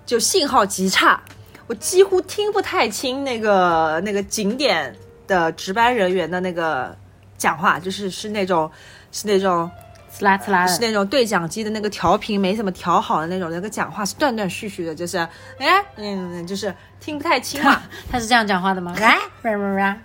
[0.08, 1.22] 就信号极差，
[1.68, 4.96] 我几乎听不太清那个那个景点
[5.28, 6.96] 的值班人员的那个
[7.38, 8.70] 讲话，就是是那种
[9.12, 9.70] 是那种
[10.18, 15.18] 呲啦呲啦，是那种对讲机的那个调频没怎么调好的那种，那个讲话是断断续续的，就是
[15.60, 17.82] 哎嗯，就是听不太清嘛。
[18.10, 18.94] 他是这样讲话的吗？
[19.02, 19.98] 啊，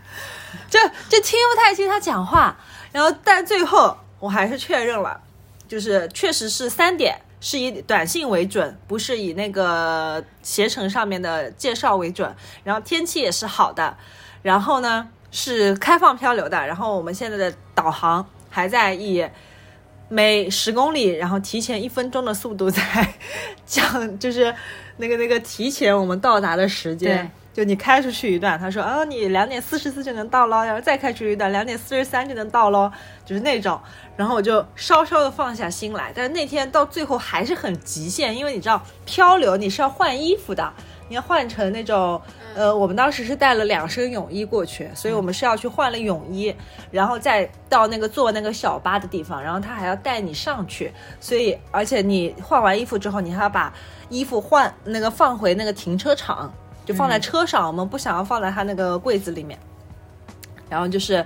[0.68, 0.78] 就
[1.08, 2.56] 就听不太清他讲话，
[2.92, 5.20] 然后但最后我还是确认了，
[5.68, 12.34] 就是确实是三点，是以短信为准，不是以那个携程上面的介绍为准。
[12.64, 13.96] 然后天气也是好的，
[14.42, 19.28] 然后呢是开放漂流的，然后我们现在的导航还在以
[20.08, 22.82] 每十公里，然后提前一分钟的速度在
[23.66, 24.54] 讲，就是
[24.96, 27.16] 那个那个提前我们到达的时间。
[27.16, 32.90] 对就你开出去一段，他说啊，你两点四十四就能到喽，然后再开出去一段，两点四十三就能到喽，
[33.26, 33.78] 就是那种。
[34.16, 40.72] 然后我就稍稍的放下心来，但是那天到最后还是很极限，因为你知道漂流你是要换衣服的，
[41.08, 42.22] 你要换成那种，
[42.54, 46.54] 呃，我们当时是带了两身泳衣过去，所以我们是要去换了泳衣，
[46.90, 53.72] 然后再到那个坐那个小巴的地方，然后他还要带你上去，所以而且你换完衣服之后，你还要把
[54.08, 56.52] 衣服换那个放回那个停车场。
[56.86, 59.56] 就放在车上，我们不想要放在他那个柜子里面。
[60.68, 61.24] 然后就是，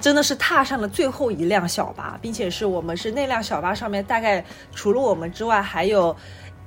[0.00, 4.42] 真的是踏上了最后一辆小巴，并且是我们是那辆小巴上面大概
[4.74, 6.16] 除了我们之外，还有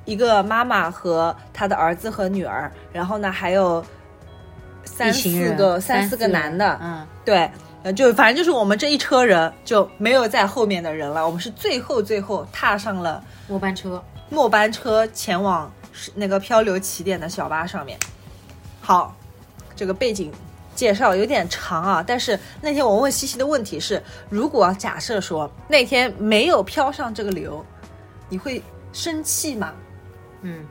[0.06, 3.84] 一个妈妈和她的儿子和女儿，然后呢还有
[4.84, 7.50] 三四个三三四个男的，嗯，对，
[7.84, 15.72] 呃，就反正就是我们这一车人就没有在后面的人了，我们是最后最后踏上了末班车，末班车前往
[16.14, 17.98] 那个漂流起点的小巴上面。
[18.80, 19.16] 好，
[19.76, 20.32] 这个背景
[20.76, 27.66] 介绍有点长啊，但是那天我问西西的问题是：如果假设说那天没有漂上这个流，
[28.30, 28.62] 你会
[28.94, 29.74] 生气吗？
[30.46, 30.66] 嗯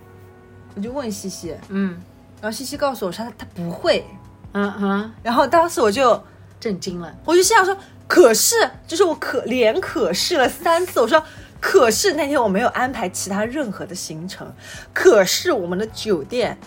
[0.75, 2.01] 我就问西西，嗯
[2.41, 4.05] 然后西西告诉我说他他不会，
[4.53, 6.23] 嗯哼，然后当时我就
[6.59, 8.55] 震惊了，我就心想说，可是
[8.87, 11.23] 就是我可连可试了三次，我说。
[11.61, 14.53] 可是那天我没有安排其他任何的行程，
[14.93, 16.59] 可是我们的酒店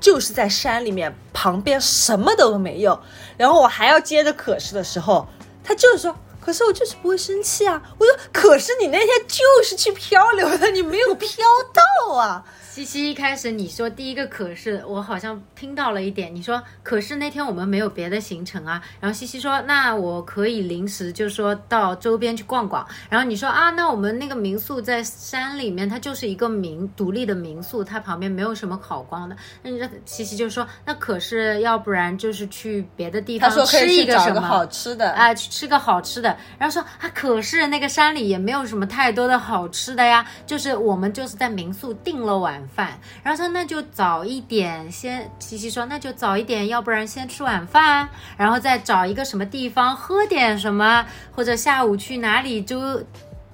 [0.00, 3.00] 就是在山里面，旁边什么都没有。
[3.36, 5.28] 然后我还要接着可是的时候，
[5.62, 7.80] 他就是说，可是我就是不会生气啊。
[7.98, 11.28] 我说，可是你那天就是去漂流的，你没有漂
[11.72, 12.44] 到啊。
[12.74, 16.34] 西西一开始你说第一个可是，我好像听到了一点。
[16.34, 18.82] 你说可是那天我们没有别的行程啊。
[18.98, 22.88] 然后西西说那我可以临时就说到周边去逛逛。
[23.10, 29.36] 然后你说啊，那我们那个民宿在山里面，它就是一个民独立的民宿，它旁边没有什么好逛的。
[29.62, 42.98] 那你这西西就说那可是要不然就是去别的地方吃一个什么好吃的，啊，去吃个好吃的，然后说啊，可是那个山里也没有什么太多的好吃的呀，就是我们就是在民宿订了晚饭。
[43.22, 53.02] 然后说那就早一点，先西西说那就早一点，要不然先吃晚饭，然后再找一个什么地方喝点什么，或者下午去哪里就。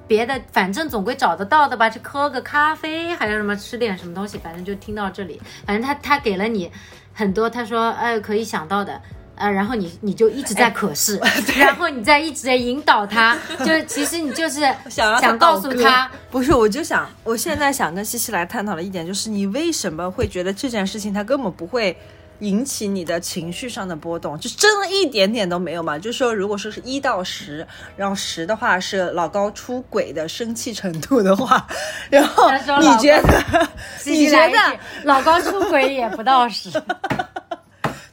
[0.08, 5.38] 别的反正总归找得到的吧，去喝个咖啡，还有什么吃点什么东西，反正就听到这里。
[5.66, 6.72] 反正他他给了你
[7.12, 8.98] 很多，他说呃可以想到的，
[9.38, 11.20] 呃，然后你你就一直在可视，
[11.56, 21.96] 然后你在一直在引导他，就是其实你就是 想想告诉他，不是，我就想，我现在想跟西西来探讨的一点就是，你为什么会觉得这件事情它根本不会
[22.40, 25.98] 引起你的情绪上的波动，就真的一点点都没有嘛？
[25.98, 31.66] 就是说，如果说是一到十，然后十的话是老高出轨的生气程度的话，
[32.10, 34.58] 然后他说你觉得， 西你觉得
[35.02, 36.70] 老高出轨也不到十，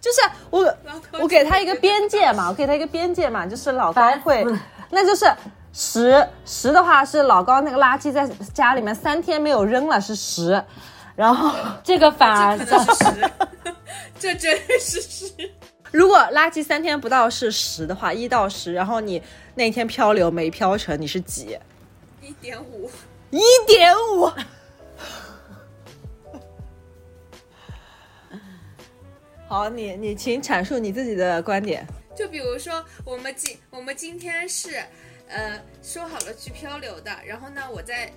[0.05, 0.77] 就是我
[1.19, 4.45] 我给他一个边界嘛，我给他一个边界嘛，就是老高会，
[4.91, 5.25] 那就是
[5.73, 10.63] 十十的话是老高那个垃圾在家里面三天没有扔了是十，
[11.15, 11.51] 然后
[11.83, 13.31] 这个反而是十，
[14.19, 15.25] 这绝对是十。
[15.91, 19.19] 如果垃圾三天不到是十的话，一到十，然后你
[19.55, 21.57] 那天漂流没漂成，你是几？
[22.21, 22.91] 一点五，
[23.31, 24.31] 一点五。
[29.47, 31.85] 好，你你请阐述你自己的观点。
[32.15, 34.83] 就比如说，我们今我们今天是，
[35.27, 38.11] 呃，说好了去漂流的，然后呢，我在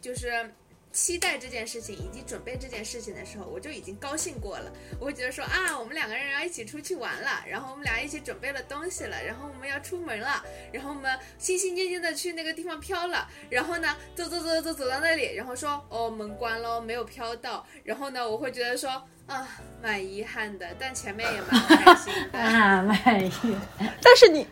[0.00, 0.48] 就是
[0.92, 4.72] 期待这件事情以及准备这件事情的时候，我就已经高兴过了。
[5.00, 19.46] 我会觉得说啊，我们两个人要一起出去玩了，然后我们俩一起准备了东西了，然后我们要出门了，然后我们心心念念的去那个地方漂了，然后呢，走走走走走到那里，然后说哦门关了，没有漂到，然后呢，我会觉得说啊
[19.82, 22.38] 蛮遗憾的，但前面也蛮 开心的。
[22.38, 23.30] 啊，满意。
[24.02, 24.46] 但是你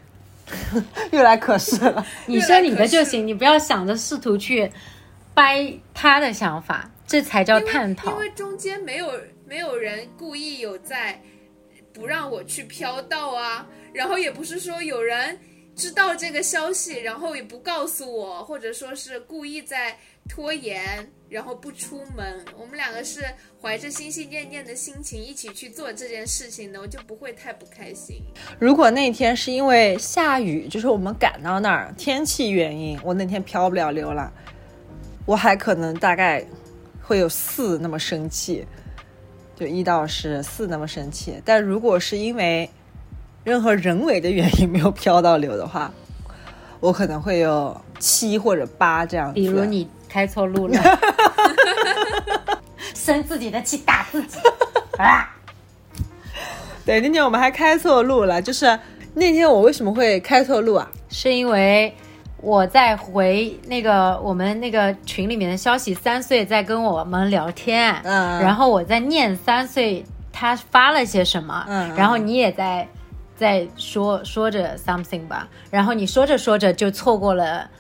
[1.13, 4.71] 又来可是了，你说你的就行，你不要想着试图去
[5.35, 8.19] 掰他的想法，这才叫探讨因。
[8.19, 9.13] 为中间没有
[9.47, 11.21] 没有人故意有在
[11.93, 15.39] 不让我去飘到啊，然后也不是说有人
[15.77, 19.97] 知道这个消息，然后也不告诉我，或者说是故意在
[20.31, 20.81] 拖延，
[21.29, 22.45] 然后不出门。
[22.57, 23.21] 我们两个是
[23.61, 28.23] 怀着心心念念的心情一起去做这件事情的，我就不会太不开心。
[28.57, 34.33] 如果那天是因为下雨，就是我们赶到那儿天气原因，我那天漂不了流了，
[35.27, 36.47] 我还可能大概
[37.03, 38.65] 会有四那么生气，
[39.57, 41.43] 就一到十四那么生气。
[41.45, 42.71] 但如果是因为
[43.43, 45.93] 任何人为的原因没有漂到流的话，
[46.79, 49.35] 我可能会有七或者八这样子。
[49.35, 50.83] 比如你开错路了，
[52.95, 54.39] 生自己的气打自己。
[54.99, 55.37] 啊！
[56.85, 58.79] 对那天我们还开错路了，就是
[59.15, 60.91] 那天我为什么会开错路啊？
[61.09, 61.95] 是因为
[62.39, 68.41] 我在回那个我们那个群里面的消息，三岁在跟我们聊天，嗯。
[68.43, 71.95] 然后我在念三岁他发了些什么，嗯嗯。
[71.95, 72.87] 然后你也在
[73.37, 77.71] 在说说着 something 吧，然后你说着说着就错过了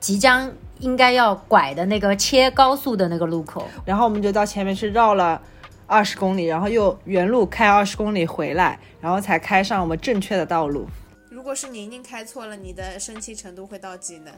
[0.00, 5.40] 即将应该要拐的那个切高速的那个路口，然后我们就到前面去绕了
[5.86, 10.86] 二十公里，然后又原路开二十公里回来，然后才开上我们正确的道路。
[11.30, 14.30] 如果是宁宁开错了，你的生气程度会到几呢？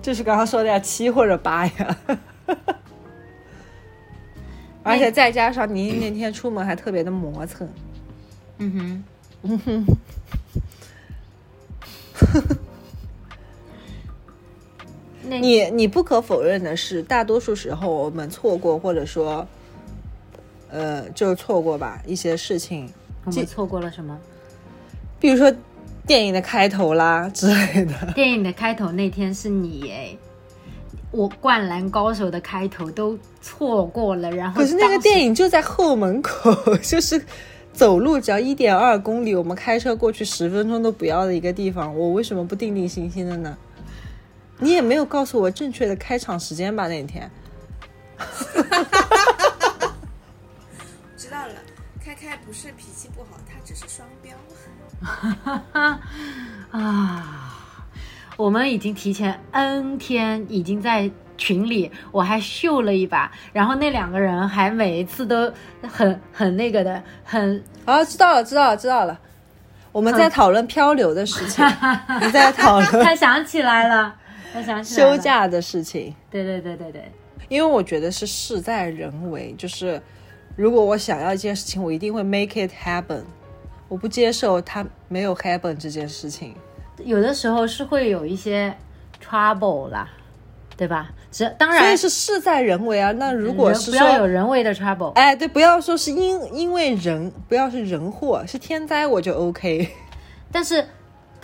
[0.00, 1.96] 就是刚刚说的呀，七或者八呀。
[4.82, 7.66] 而且再加上宁宁那天出门还特别的磨蹭，
[8.58, 9.02] 嗯
[9.42, 9.86] 哼，
[12.34, 12.54] 那
[15.28, 19.46] 你你不可否认的是，大多数时候我们错过或者说，
[20.70, 22.88] 呃，就是错过吧一些事情，
[23.24, 24.18] 我们错过了什么？
[25.18, 25.52] 比如说
[26.06, 28.12] 电影的开头啦之类的。
[28.14, 30.16] 电影的开头那天是你哎，
[31.10, 37.24] 我《灌篮高手》的开头都错过了，然后可是那个电影影就在后门口， 就是
[37.72, 43.56] 走路只要一点二公里，我们开车过去十分钟都不要的一个地方，我为什么不定定心心的呢？
[44.64, 46.88] 你也没有告诉我正确的开场时间吧？
[46.88, 47.30] 那天
[51.18, 51.52] 知道了，
[52.02, 54.34] 开开不是脾气不好，他只是双标。
[56.72, 57.58] 啊，
[58.38, 65.52] 我们已经提前 N 天已经在群里，我还秀了一把，然后那两个人还每一次都
[65.86, 69.20] 很很那个的，很啊，知道了，知道了，知道了。
[69.92, 71.62] 我们在讨论漂流的事情，
[72.22, 74.16] 你在讨论他想起来了，
[74.54, 77.12] 他想起来休，假的事情，对对对对对，
[77.48, 80.00] 因为我觉得是事在人为，就是
[80.54, 83.24] 如果我想要一件事情，我一定会 make it happen。
[83.88, 86.54] 我不接受它没有 happen 这件事情。
[87.04, 88.72] 有的时候是会有一些
[89.20, 90.08] trouble 啦，
[90.76, 91.10] 对吧？
[91.32, 93.10] 只当然所以是事在人为啊。
[93.10, 99.88] 那如果是不要有人为的 trouble，哎，对，不要说是因因为人，不要是人祸，是天灾我就 OK。
[100.52, 100.86] 但是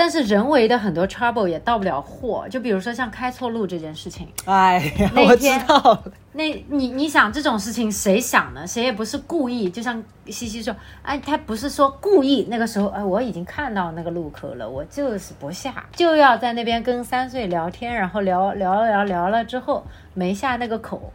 [0.01, 6.03] 但是人为的很多 trouble 也到不了货，就比如说像开错路这件事情，哎呀，我知道。
[6.33, 8.67] 那你你想这种事情谁想呢？
[8.67, 12.47] 谁也不是故意，就像西西说，哎，他不是说故意。
[12.49, 19.85] 那个时候，哎，我已经看到那个路口了，我就是不下，就要在那边跟三岁聊天，然后聊聊聊聊了之后
[20.15, 21.13] 没下那个口。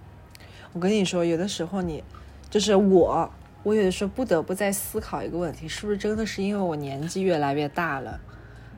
[0.74, 2.04] 我跟你说，有的时候你
[2.52, 3.28] 就是我，
[3.64, 8.20] 我有的时候不得不在思考一个问题：是不是真的是因为我年纪越来越大了，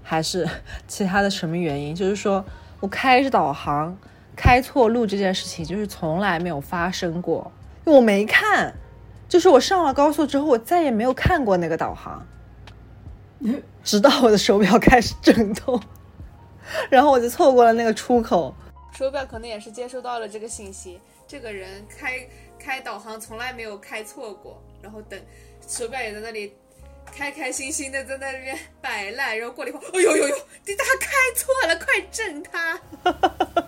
[0.09, 0.47] 还是
[0.87, 1.93] 其他的什么原因？
[1.93, 2.43] 就是说
[2.79, 3.97] 我开着导航
[4.37, 7.51] 开错路这件事情，就是从来没有发生过，
[7.85, 8.73] 因为我没看。
[9.27, 12.25] 就是我上了高速之后，我再也没有看过那个导航，
[13.83, 15.77] 直到我的手表开始震动，
[16.89, 18.55] 然后我就错过了那个出口。
[18.93, 20.97] 手表可能也是接收到了这个信息，
[21.27, 22.25] 这个人开
[22.57, 25.19] 开导航从来没有开错过，然后等
[25.67, 26.53] 手表也在那里
[27.15, 32.79] 开开心心的在那边摆烂，然后过了一会儿，哎呦呦呦，他开错了，快震他！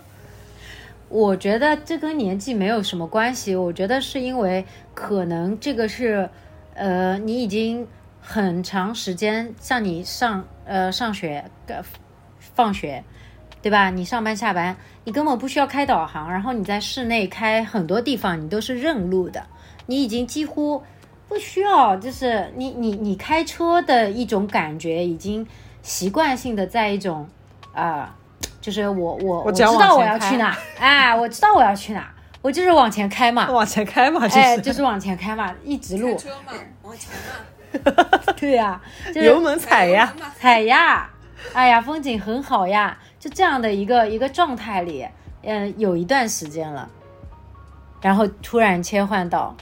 [1.08, 4.64] 我觉得这跟年纪没有什么关系，我觉得是因为
[4.94, 6.28] 可能这个是，
[6.74, 7.86] 呃，你已经
[8.20, 11.82] 很长时间，像你上呃上学、呃
[12.54, 13.02] 放学，
[13.60, 13.90] 对吧？
[13.90, 19.44] 你上班下班，你根本不需要开导航，然后你在室内开很多地方，你都是认路的，
[19.86, 20.82] 你已经几乎
[21.30, 25.46] 不需要，就是你你你开车的一种感觉，已经
[25.80, 27.26] 习惯性的在一种
[27.72, 28.16] 啊。
[28.60, 32.06] 就是我我我知道我要去哪，哎，我知道我要去哪，
[32.42, 36.52] 我就是往前开嘛，往前开嘛，哎，就就是是往前开嘛，一直开路，车嘛，
[36.82, 37.10] 往前
[37.94, 40.12] 嘛， 对呀、就是油门踩呀。
[40.38, 41.08] 踩呀，
[41.54, 45.06] 哎呀，风景很好呀，就这样的一个一个状态里，
[45.42, 46.86] 嗯，有一段时间了，
[48.02, 49.56] 然后突然切换到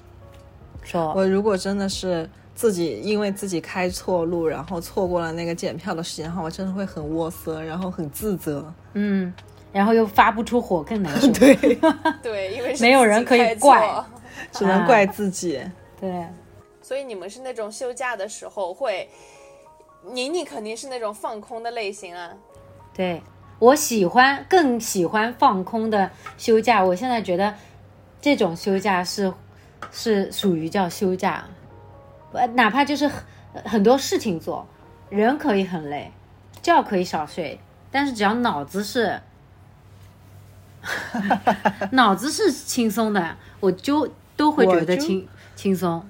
[0.88, 8.72] 说，我如果真的是自己因为自己开错路，然后错过了那个检票的时间的话，我真的会很窝塞，然后很自责。
[8.94, 9.32] 嗯，
[9.72, 11.54] 然后又发不出火，更难受， 对，
[12.22, 14.04] 对，因为是没有人可以怪
[14.50, 15.60] 只能怪自己。
[16.00, 16.26] 对，
[16.80, 19.08] 所以你们是那种休假的时候会，
[20.04, 22.30] 宁宁肯定是那种放空的类型啊。
[22.94, 23.22] 对
[23.60, 27.54] 我喜欢更喜欢放空的休假，我现在觉得
[28.20, 29.32] 这种休假是
[29.90, 31.44] 是属于叫休假，
[32.32, 33.22] 呃，哪怕就是很
[33.64, 34.66] 很多事情做，
[35.10, 36.12] 人可以很累，
[36.62, 37.58] 觉可以少睡，
[37.90, 39.20] 但是只要脑子是
[41.92, 45.26] 脑子是轻松的，我就都会觉得轻
[45.56, 46.06] 轻松。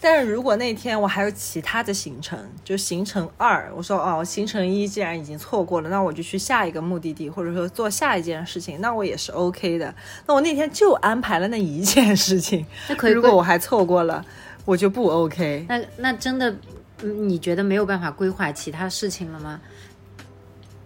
[0.00, 9.92] 但是如果那天我还有其他的行程，就行程二，我说哦，行程一既然已经错过了，那我就去下一个目的地，或者说做下一件事情，那我也是 OK 的。
[10.26, 14.24] 那我那天就安排了那一件事情，那可以如果我还错过了，
[14.64, 15.64] 我就不 OK。
[15.68, 16.54] 那那真的，
[17.02, 19.60] 嗯你觉得没有办法规划其他事情了吗？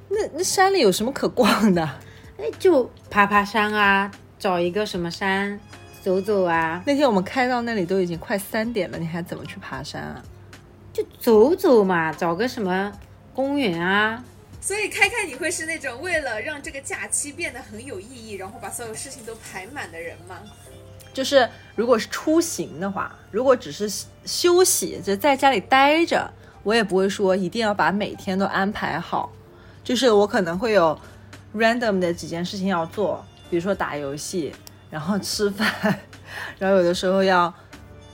[0.08, 1.82] 那那山里有什么可逛的？
[2.38, 5.60] 哎，就爬爬山啊，找一个什么山
[6.02, 10.22] 走走啊，那天我们开到那里都已经快三点了，你还怎么去爬山啊？
[10.92, 12.92] 就走走嘛，找个什么
[13.34, 14.24] 公园啊。
[14.60, 20.36] 所以开开你会是那种为了让这个假期变得很有意义，然后把所有事情都排满的人吗？
[21.12, 23.90] 就是如果是出行的话，如果只是
[24.24, 26.30] 休息，就在家里待着，
[26.62, 29.32] 我也不会说一定要把每天都安排好。
[29.82, 30.98] 就是我可能会有
[31.54, 34.52] random 的几件事情要做，比如说打游戏，
[34.90, 35.98] 然后吃饭，
[36.58, 37.52] 然后有的时候要，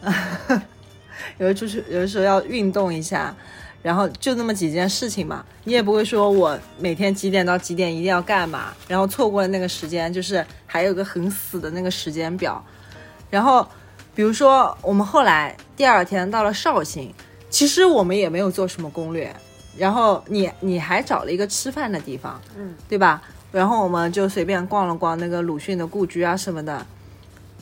[1.38, 3.34] 有的出去，有的时候要运动一下，
[3.82, 5.44] 然后就那么几件事情嘛。
[5.64, 12.64] 你也不会说我每天几点到几点一定要干嘛，然后错过了那个时间，就是还有个很死的那个时间表。
[13.30, 13.66] 然后，
[14.14, 17.12] 比如说我们后来第二天到了绍兴，
[17.50, 19.34] 其实我们也没有做什么攻略，
[19.76, 23.20] 然后你你还找了一个吃饭的地方，嗯，对吧？
[23.56, 26.86] 然后我们就随便逛了逛那个鲁迅的故居啊什么的，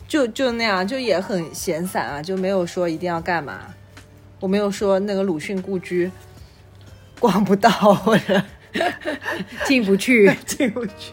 [0.08, 3.60] 就就那样，就也很闲散啊，就没有说一定要干嘛。
[4.40, 6.10] 我没有说那个鲁迅故居
[7.20, 8.42] 逛不到或者
[9.66, 11.12] 进不去， 进不去。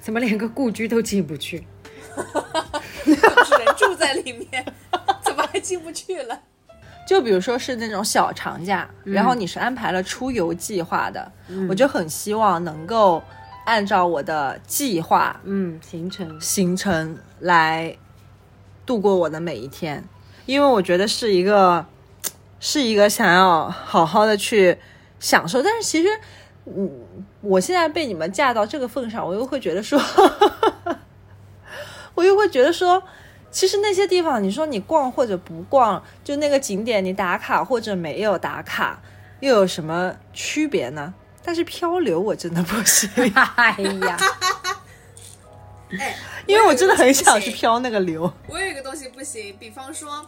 [0.00, 1.66] 怎么连个故居都进不去？
[2.14, 2.22] 不
[3.10, 4.64] 是人住在里面，
[5.20, 6.40] 怎么还进不去了？
[7.08, 11.32] 就比如说是那种小长假，然后你是安排了出游计划的，
[11.68, 13.20] 我就很希望能够
[13.64, 17.96] 按照我的计划嗯，行程行程来
[18.84, 20.04] 度过我的每一天，
[20.46, 21.86] 因为我觉得是一个
[22.58, 24.78] 是一个想要好好的去
[25.18, 26.08] 享受，但是其实
[27.40, 30.00] 我现在被你们架到这个份上，我又会觉得说，
[32.14, 33.02] 我又会觉得说，
[33.50, 39.00] 其实那些地方，你说你逛或者不逛，就那个景点你打卡或者没有打卡，
[39.40, 41.14] 又有什么区别呢？
[41.44, 43.54] 但是漂流我真的不行， 哎呀，
[45.98, 46.16] 哎，
[46.46, 47.50] 因为我真的很想去。
[47.50, 48.32] 漂那个流。
[48.48, 50.24] 我有一个东西不行，比方说，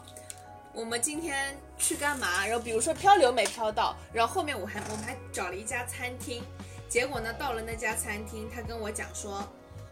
[0.73, 2.47] 我们今天去干嘛？
[2.47, 6.43] 然后比如说漂流没漂到，然后后面我还我们还找了一家餐厅，
[6.89, 9.39] 结果呢到了那家餐厅，他跟我讲说，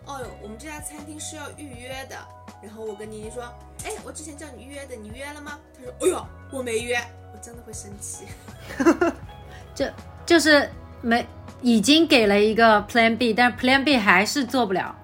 [0.07, 2.17] 哦哟，我们这家餐厅是要预约的。
[2.63, 3.43] 然后我跟妮妮说，
[3.85, 5.59] 哎，我之前叫你预约的，你约了吗？
[5.75, 6.97] 他说，哎呦，我没约，
[7.33, 8.27] 我真的会生气。
[9.75, 9.93] 这
[10.27, 10.71] 就是
[11.03, 11.27] 没
[11.61, 14.97] 已经给了一个 Plan B，但是 Plan B 还是做不了，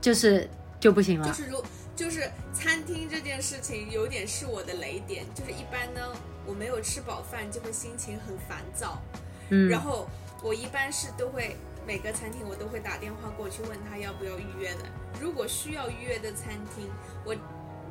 [0.00, 0.48] 就是
[0.80, 1.26] 就不行了。
[1.26, 1.64] 就是如
[1.94, 6.00] 就是餐厅这件事情有点是我的雷点，就是一般呢
[6.46, 9.02] 我没有吃饱饭就会心情很烦躁，
[9.50, 10.08] 嗯，然后
[10.42, 11.56] 我一般是都会
[11.86, 14.84] 每个餐厅我都会打电话过去问他要不要预约的。
[15.20, 16.88] 如果需要预约的餐厅，
[17.24, 17.34] 我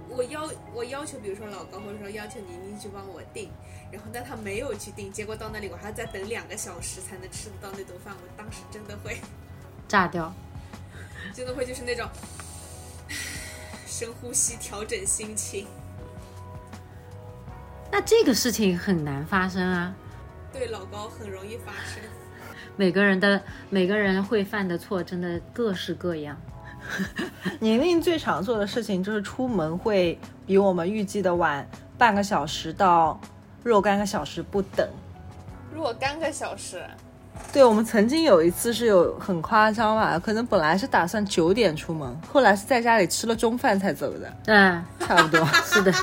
[0.09, 3.49] 我要我要求，比如说老高或者说要求宁宁去帮我订，
[3.91, 9.17] 然后但他没有去订，结果到那里我还要再等两个小时才能吃得到那顿饭，我当时真的会
[9.87, 10.33] 炸掉。
[11.33, 12.07] 真的会就是那种
[13.85, 15.67] 深呼吸调整心情。
[17.91, 19.93] 那这个事情很难发生啊。
[20.53, 22.01] 对老高很容易发生。
[22.75, 26.39] 每个人的每个人会犯的错真的各式各样。
[27.59, 31.67] 宁宁最常做的事情就是出门会比我们预计的晚
[31.97, 33.19] 半个小时到
[33.63, 34.87] 若干个小时不等。
[35.73, 36.83] 若干个小时，
[37.53, 45.45] 对我们曾经有一次是有很夸张吧，可能本来是打算九点出门，后来是在家里吃了中饭才走的，嗯，差不多。
[45.63, 45.91] 是的。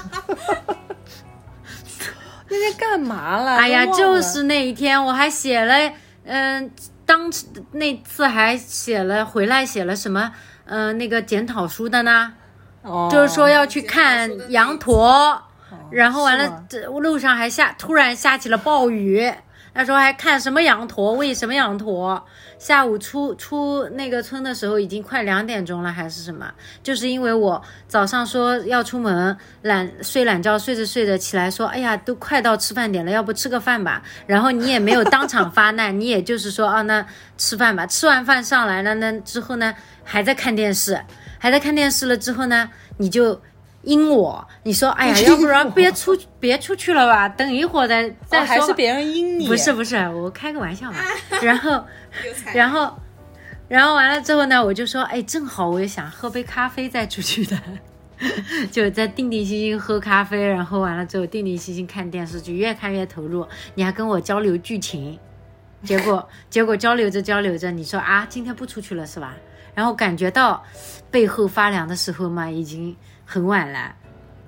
[2.49, 3.57] 那天干嘛了？
[3.57, 5.75] 哎呀，就是那一天我还写了，
[6.25, 6.71] 嗯、
[7.05, 10.33] 当时那次还写了回来写了什么，
[10.67, 12.33] 嗯、那个检讨书的呢，
[12.83, 15.43] 哦就是说要去看羊驼。
[15.91, 19.33] 然后完了，这路上还下突然下起了暴雨。
[19.75, 21.13] 那时候还看什么羊驼？
[21.13, 22.25] 喂什么羊驼？
[22.59, 26.51] 下午出出那个村的时候已经快两点钟了，还是什么？
[26.83, 34.03] 就是因为我早上说要出门，懒睡懒觉，睡着睡着起来说，哎呀，都快到吃饭点了，要不吃个饭吧？
[34.27, 37.05] 然后你也没有当场发难，你也就是说，啊，那
[37.37, 37.85] 吃饭吧。
[37.87, 41.01] 吃完饭上来了，那之后呢，还在看电视，
[41.39, 43.41] 还在看电视了之后呢，你就。
[43.85, 49.47] 阴我，你说，哎呀，要不然别出别出去了吧，等一会儿再再说、哦还是别人阴你？
[49.47, 50.99] 不是不是，我开个玩笑嘛。
[51.43, 51.85] 然后
[52.55, 52.93] 然后
[53.69, 57.59] 然后完了之后呢，我就说，哎，正好我也想喝杯咖啡再出去的，
[58.71, 63.47] 就在定定心心喝咖啡，然后完了之后定定心心看电视剧，越看越投入。
[63.75, 65.19] 你还跟我交流剧情，
[65.85, 69.35] 结果结果交流着交流着，你说啊，今天不出去了是吧？
[69.75, 70.63] 然后感觉到
[71.11, 73.95] 背后发凉的时候嘛，已经很晚了。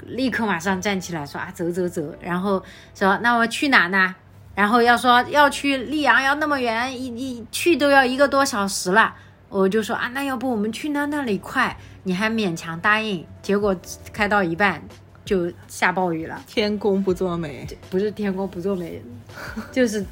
[0.07, 2.63] 立刻马上站起来说啊，走走走，然后
[2.95, 4.15] 说那我去哪呢？
[4.55, 9.15] 然后要说要去溧阳，要那么远，一一去都要一个多小时了。
[9.49, 11.77] 我就说啊，那要不我们去那那里快？
[12.05, 13.75] 你还勉强答应，结果
[14.13, 14.81] 开到一半
[15.25, 16.41] 就下暴雨了。
[16.47, 17.67] 天公不作美。
[17.91, 19.03] 不是天公不作美，
[19.73, 20.05] 就是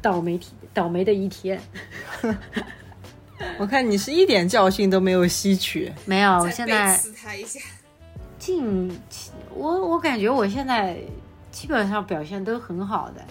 [0.00, 1.60] 倒霉体 倒霉的一天。
[3.58, 5.92] 我看你是一点教训都没有吸取。
[6.04, 7.58] 没有，我现在刺他一下。
[8.42, 10.96] 近期我我感觉我现在
[11.52, 13.22] 基本上表现都很好的，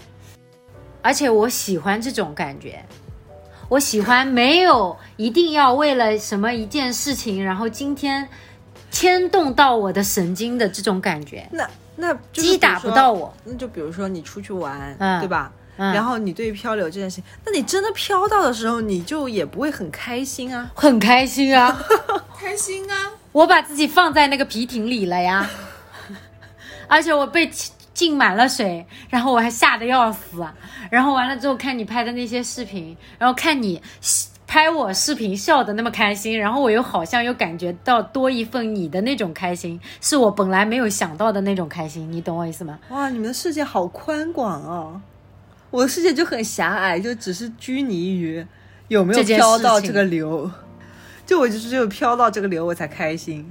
[1.01, 2.81] 而且我喜欢这种感觉。
[3.67, 8.25] 我喜欢没有一定要为了什么一件事情，然后今天
[8.89, 13.33] 牵动到我的神经的这种感觉，那那就击打比如说不到我。
[13.43, 15.51] 那就比如说你出去玩，嗯对吧？
[15.75, 20.71] 嗯然后你对于漂流这件事情，那你真的飘到的时候，你就也不会很开心啊。
[20.73, 21.77] 很开心啊！
[22.39, 23.11] 开心啊！
[23.31, 25.49] 我把自己放在那个皮艇里了呀，
[26.87, 27.49] 而且我被
[27.93, 30.45] 浸满了水，然后我还吓得要死，
[30.89, 33.81] 然后完了之后看你拍的那些视频，然后看你
[34.47, 42.79] 拍我视频笑的那么开心，然后我又好像又感觉到多一份你的那种开心，是我本来没有想到的那种开心，你懂我意思吗？
[42.89, 44.99] 哇，你们的世界好宽广哦！
[45.69, 48.45] 我的世界就很狭隘，就只是拘泥于
[48.89, 50.51] 有没有飘到这个流。
[51.31, 53.49] 就我就是只有飘到这个流，我才开心。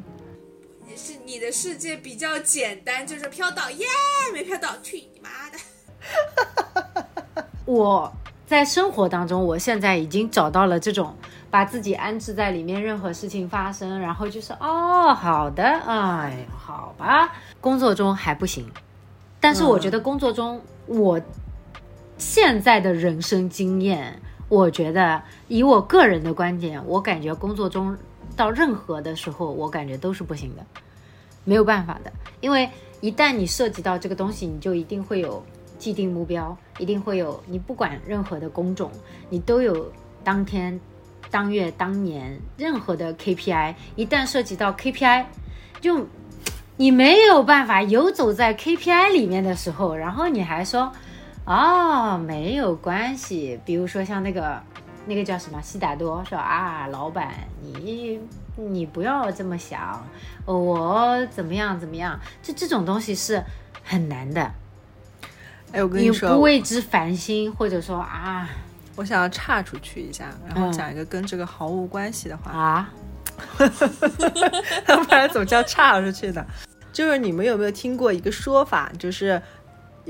[0.95, 3.87] 是你的世界比较简单，就是飘到耶，
[4.35, 7.43] 没飘到，去你妈的！
[7.65, 8.13] 我
[8.47, 11.17] 在生活当中，我现在已经找到了这种
[11.51, 17.33] 把自己安置在里面，任何事情发生，然后就是哦，好的，哎，好吧。
[17.63, 18.71] 工作中还不行，
[19.41, 21.19] 但是我觉得工作中我
[22.19, 24.21] 现在的人生经验，
[24.51, 27.97] 我觉得以我个人的观点，我感觉工作中
[28.37, 30.67] 到任何的时候，我感觉都是不行的，
[31.45, 32.69] 没有办法的，因为
[33.01, 35.41] 一旦你涉及到这个东西，你就一定会有
[35.79, 38.91] 既定目标，一定会有你不管任何的工种，
[39.29, 39.89] 你都有
[40.25, 40.79] 当天、
[41.31, 45.27] 当月、当年任何的 KPI，一旦涉及到 KPI，
[45.81, 46.05] 就
[46.77, 50.91] 你没有办法游走在 KPI 里面的时候，然后你还说。
[51.51, 53.59] 哦，没有关系。
[53.65, 54.63] 比如说像那个，
[55.07, 58.21] 那个叫什么悉达多说啊，老板你
[58.55, 60.07] 你不要这么想，
[60.45, 63.43] 我怎么样怎么样，就这种东西是
[63.83, 64.41] 很难的。
[65.73, 68.49] 哎，我跟你说，你不为之烦心，或者说啊，
[68.95, 72.91] 我想要岔出去一下，然后讲一个跟这个毫无关系的话啊，
[73.59, 76.47] 不然怎么叫岔出去的？
[76.93, 79.43] 就是你们有没有听过一个说法，就是。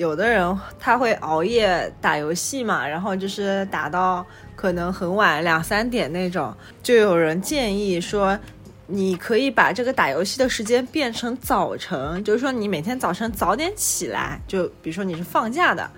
[0.00, 4.26] 有的人他会熬夜打游戏嘛，然后就是打到
[4.56, 8.38] 可能很晚两三点那种，就有人建议说，
[8.86, 15.90] 你可以把这个打游戏的时间变成早晨，就是说你每天早晨早点起来，就比如说你是放假的，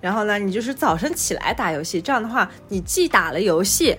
[0.00, 3.96] 然后呢，你就是早晨起来打游戏，这样的话你既打了游戏。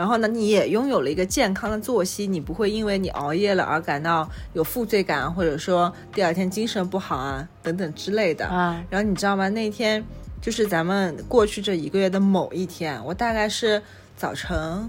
[0.00, 8.82] 然后呢，你也拥有了一个健康的作息，你不会因为你熬夜了而感到有负罪感，或者说第二天精神不好啊等等之类的啊。
[8.88, 9.50] 然后你知道吗？
[9.50, 10.02] 那天
[10.40, 13.82] 就是咱们过去这一个月的某一天，我大概是
[14.16, 14.88] 早晨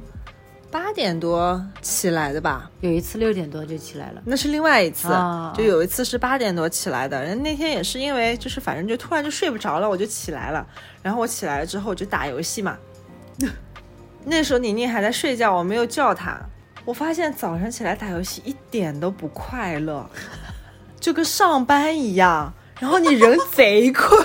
[0.71, 2.71] 八点多起来的吧。
[2.79, 5.09] 有一次六点多就起来了，那是另外一次。
[5.53, 10.65] 就有一次是八点多起来的，人那天也是因为就是反正就突然就睡不着了，我就起来了。
[11.01, 12.77] 然后我起来了之后就打游戏嘛。
[14.23, 16.39] 那时候宁宁还在睡觉，我没有叫她。
[16.83, 20.09] 我发现早上起来打游戏一点都不快乐，
[20.99, 22.53] 就跟上班一样。
[22.79, 24.19] 然后你人贼困，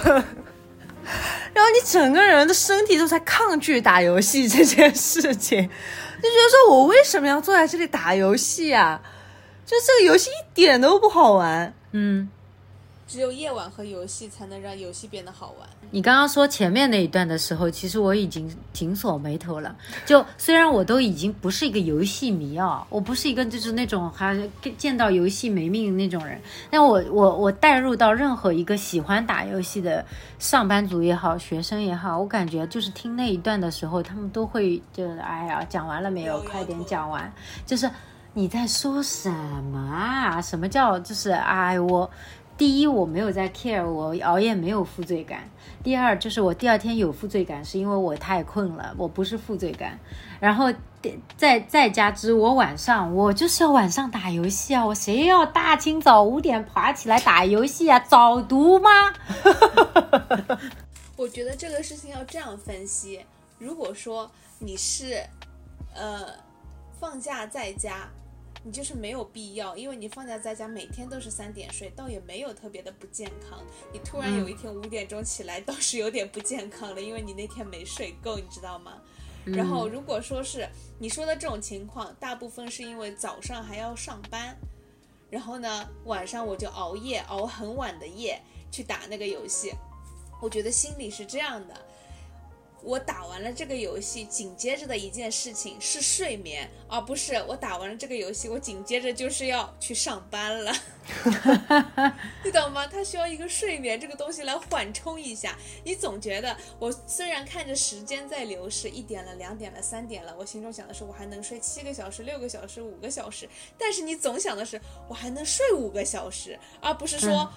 [1.52, 9.00] 然后你整个人的身体都在抗拒打游戏这件事情，就觉得说我为什么要坐在这里打游戏啊？
[9.66, 11.74] 就这个游戏一点都不好玩。
[11.92, 12.28] 嗯。
[13.06, 15.68] 只有夜晚和游戏才能让游戏变得好玩。
[15.92, 19.74] 你刚刚说前面那一段的时候，其实我已经紧锁眉头了。
[20.04, 24.36] 就虽然我都已经不是一个游戏迷啊，我不是一个就是那种还
[24.76, 30.04] 见到游戏没命那种人，但我我我带入到任何一个喜欢打游戏的
[30.40, 36.40] 上班族也好，学生也好，我感觉就是听那一段的时候，他们都会就是哎呀，讲完了没有？
[36.40, 37.32] 快点讲完。
[37.64, 37.88] 就是
[38.34, 40.42] 你在说什么啊？
[40.42, 42.10] 什么叫就是哎我。
[42.56, 45.48] 第一，我没有在 care，我熬夜没有负罪感。
[45.82, 49.98] 第二，就是我第二天有负罪感，是因为我太困了，我不是负罪感。
[50.40, 50.72] 然后
[51.36, 58.00] 再再加之，我晚上我就是要晚上打游戏啊，我谁要大清早五点爬起来打游戏啊？
[58.00, 58.90] 早读吗？
[61.16, 63.20] 我觉得这个事情要这样分析：
[63.58, 65.22] 如果说你是，
[65.94, 66.26] 呃，
[66.98, 68.08] 放假在家。
[68.66, 73.62] 你就是没有必要，因为你放假在家，每天都是三点睡，倒也没有特别的不健康。
[73.92, 79.00] 你突然有一天五点钟起来，倒是有点不健康了，因为你那天没睡够，你知道吗？
[79.44, 84.56] 然后如果说是你说的这种情况，大部分是因为早上还要上班，
[85.30, 88.42] 然后呢晚上我就熬夜熬很晚的夜
[88.72, 89.72] 去打那个游戏，
[90.42, 91.85] 我觉得心里是这样的。
[92.86, 100.72] 我打完了这个游戏，紧接着的一件事情是睡眠，而不是我打完了这个游戏，我紧接着就是要去上班了。
[102.44, 102.86] 你懂吗？
[102.86, 105.58] 它需要一个睡眠这个东西来缓冲一下。
[105.82, 117.52] 你总觉得我虽然看着时间在流逝，一点了、两点了、三点了，我心中想的是我还能睡七个小时、六个小时、五个小时，但是你总想的是我还能睡五个小时，而不是说。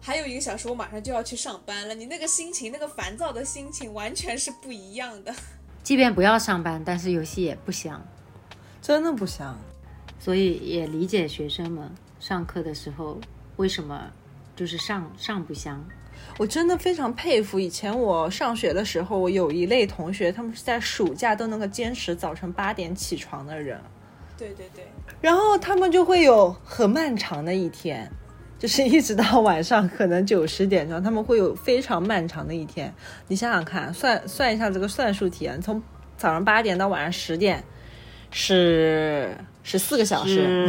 [0.00, 1.94] 还有一个小时，我马上就要去上班了。
[1.94, 5.34] 你那个心情，那个烦躁的心情，完全是不一样的。
[5.82, 8.02] 即便不要上班，但是游戏也不香，
[8.80, 9.58] 真的不香。
[10.18, 13.20] 所以也理解学生们上课的时候
[13.56, 14.10] 为什么
[14.56, 15.82] 就是上上不香。
[16.36, 23.80] 我真的非常佩服以前我上学的时候，我有一类同学，他们是在暑假都能够坚持早晨八点起床的人。
[24.36, 24.86] 对对对。
[25.20, 28.10] 然后他们就会有很漫长的一天。
[28.58, 32.92] 就是一直到晚上可能九十点钟，他们会有非常漫长的一天。
[33.28, 35.80] 你想想看，算算一下这个算术题啊，从
[36.16, 37.62] 早上八点到晚上十点，
[38.32, 40.68] 是十四个小时，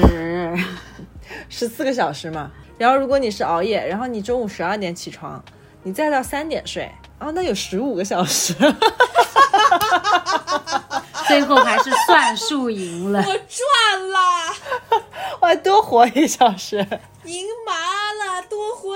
[1.49, 2.51] 十四个小时嘛。
[2.77, 5.43] 然后如果你是熬夜，然后你中午十二点起床，
[5.81, 8.53] 你再到三点睡，啊，那有十五个小时。
[11.27, 13.37] 最后还是算术赢了，我赚
[14.11, 14.19] 了，
[15.41, 16.77] 我还多活一小时，
[17.23, 17.78] 赢麻了，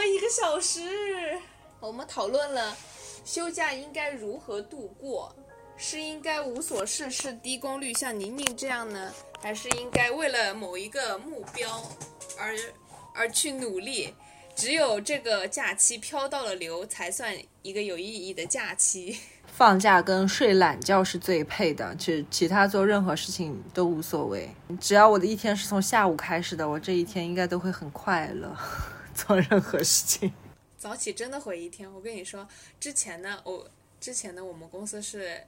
[0.05, 0.81] 一个小时。
[1.79, 2.75] 我们讨论了
[3.25, 5.35] 休假应该如何度过，
[5.75, 11.81] 是应该无所事事、低功率，像宁宁这样呢，还是应该为了某一个目标
[12.39, 12.55] 而
[13.13, 14.13] 而去努力？
[14.55, 19.17] 只有这个假期飘到了流，才算一个有意义的假期。
[19.47, 24.49] 放假跟睡懒觉是最配的，其其他做任何事情都无所谓。
[24.79, 28.55] 只要我的一天是从下午开始的，我这一天应该都会很快乐，
[29.15, 30.33] 做任何事情。
[30.77, 31.91] 早起真的毁一天。
[31.91, 32.47] 我跟你说，
[32.79, 35.45] 之前呢，我之前呢，我们公司是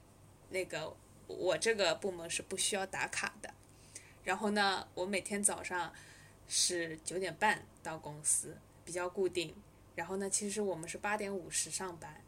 [0.50, 0.96] 那个
[1.26, 3.52] 我这个部门是不需要打卡的，
[4.24, 5.92] 然后呢，我每天早上
[6.48, 8.56] 是九点半到公司。
[8.86, 9.52] 比较固定，
[9.96, 12.22] 然后呢，其实我们是八点五十上班，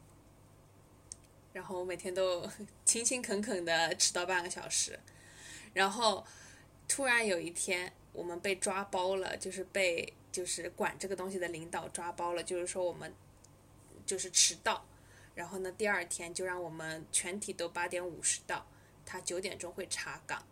[1.53, 2.45] 然后我每天都
[2.83, 4.99] 勤勤恳恳的迟到半个小时，
[5.73, 6.27] 然后
[6.85, 13.13] 突然有一天我们被抓包了，就是被就是管这个东西的领导抓包了，就是说我们
[14.05, 14.85] 就是迟到，
[15.35, 18.65] 然后呢，第二天就让我们全体都八点五十到，
[19.05, 20.45] 他九点钟会查岗。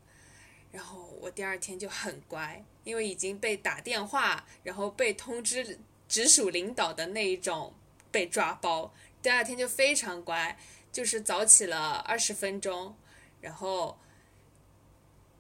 [0.72, 5.80] 然后我第二天就很乖，因为已经被打电话，然后被通知。
[6.10, 7.74] 直属领导的那一种
[8.12, 10.58] 被抓包，第二天就非常乖，
[10.90, 12.96] 就是早起了二十分钟，
[13.42, 14.00] 然后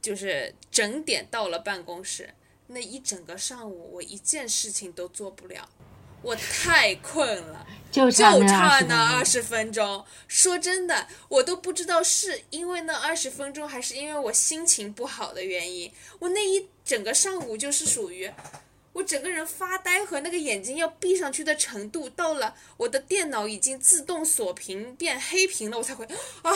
[0.02, 2.34] 就是整点到了办公室。
[2.68, 5.68] 那一整个上午，我一件事情都做不了，
[6.22, 10.06] 我太困了， 就差那二十分钟。
[10.28, 15.92] 说真的，我都不知道是因为那二十分钟，还是因为我心情不好的原因。
[16.20, 18.32] 我那一整个上午就是属于。
[18.98, 26.04] 我整个人发呆和那个眼睛要闭上去的程度，到了我的电脑已经自动锁屏变黑屏了，我才会
[26.42, 26.52] 啊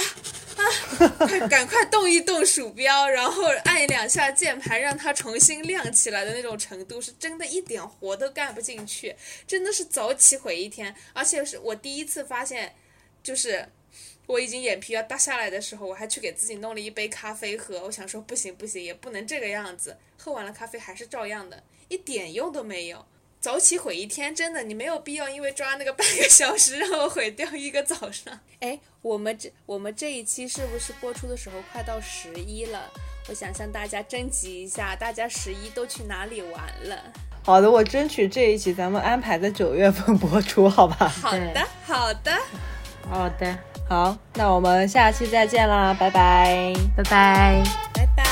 [0.58, 9.16] 啊，快赶快动一动鼠标，然后按两下键盘让它重新亮起来的那种程度，是真的一点活都干不进去，
[9.46, 10.96] 真的是早起毁一天。
[11.14, 12.74] 而且是我第一次发现，
[13.22, 13.70] 就是
[14.26, 17.84] 我已经眼皮要耷下来的时候，我还去给自己弄了一杯咖啡喝。
[17.84, 21.62] 我想说不行不行，也不能这个样子，喝完了咖啡还是照样的。
[21.92, 23.06] 一点用都没有，
[23.42, 28.39] 早起毁一天，真的，你没有必要因为抓那个半个小时，让我毁掉一个早上。
[28.62, 32.89] 哎，我们这我们这一期是不是播出的时候快到十一了？
[33.28, 36.98] 我想向大家征集一下，大家十一都去哪里玩了？
[37.44, 41.10] 好的，我争取这一期咱们安排在九月份播出，好吧？
[41.10, 42.32] 好的，好的，
[43.10, 43.58] 好的，
[43.89, 48.31] 好，那我们下期再见啦，拜拜，拜拜。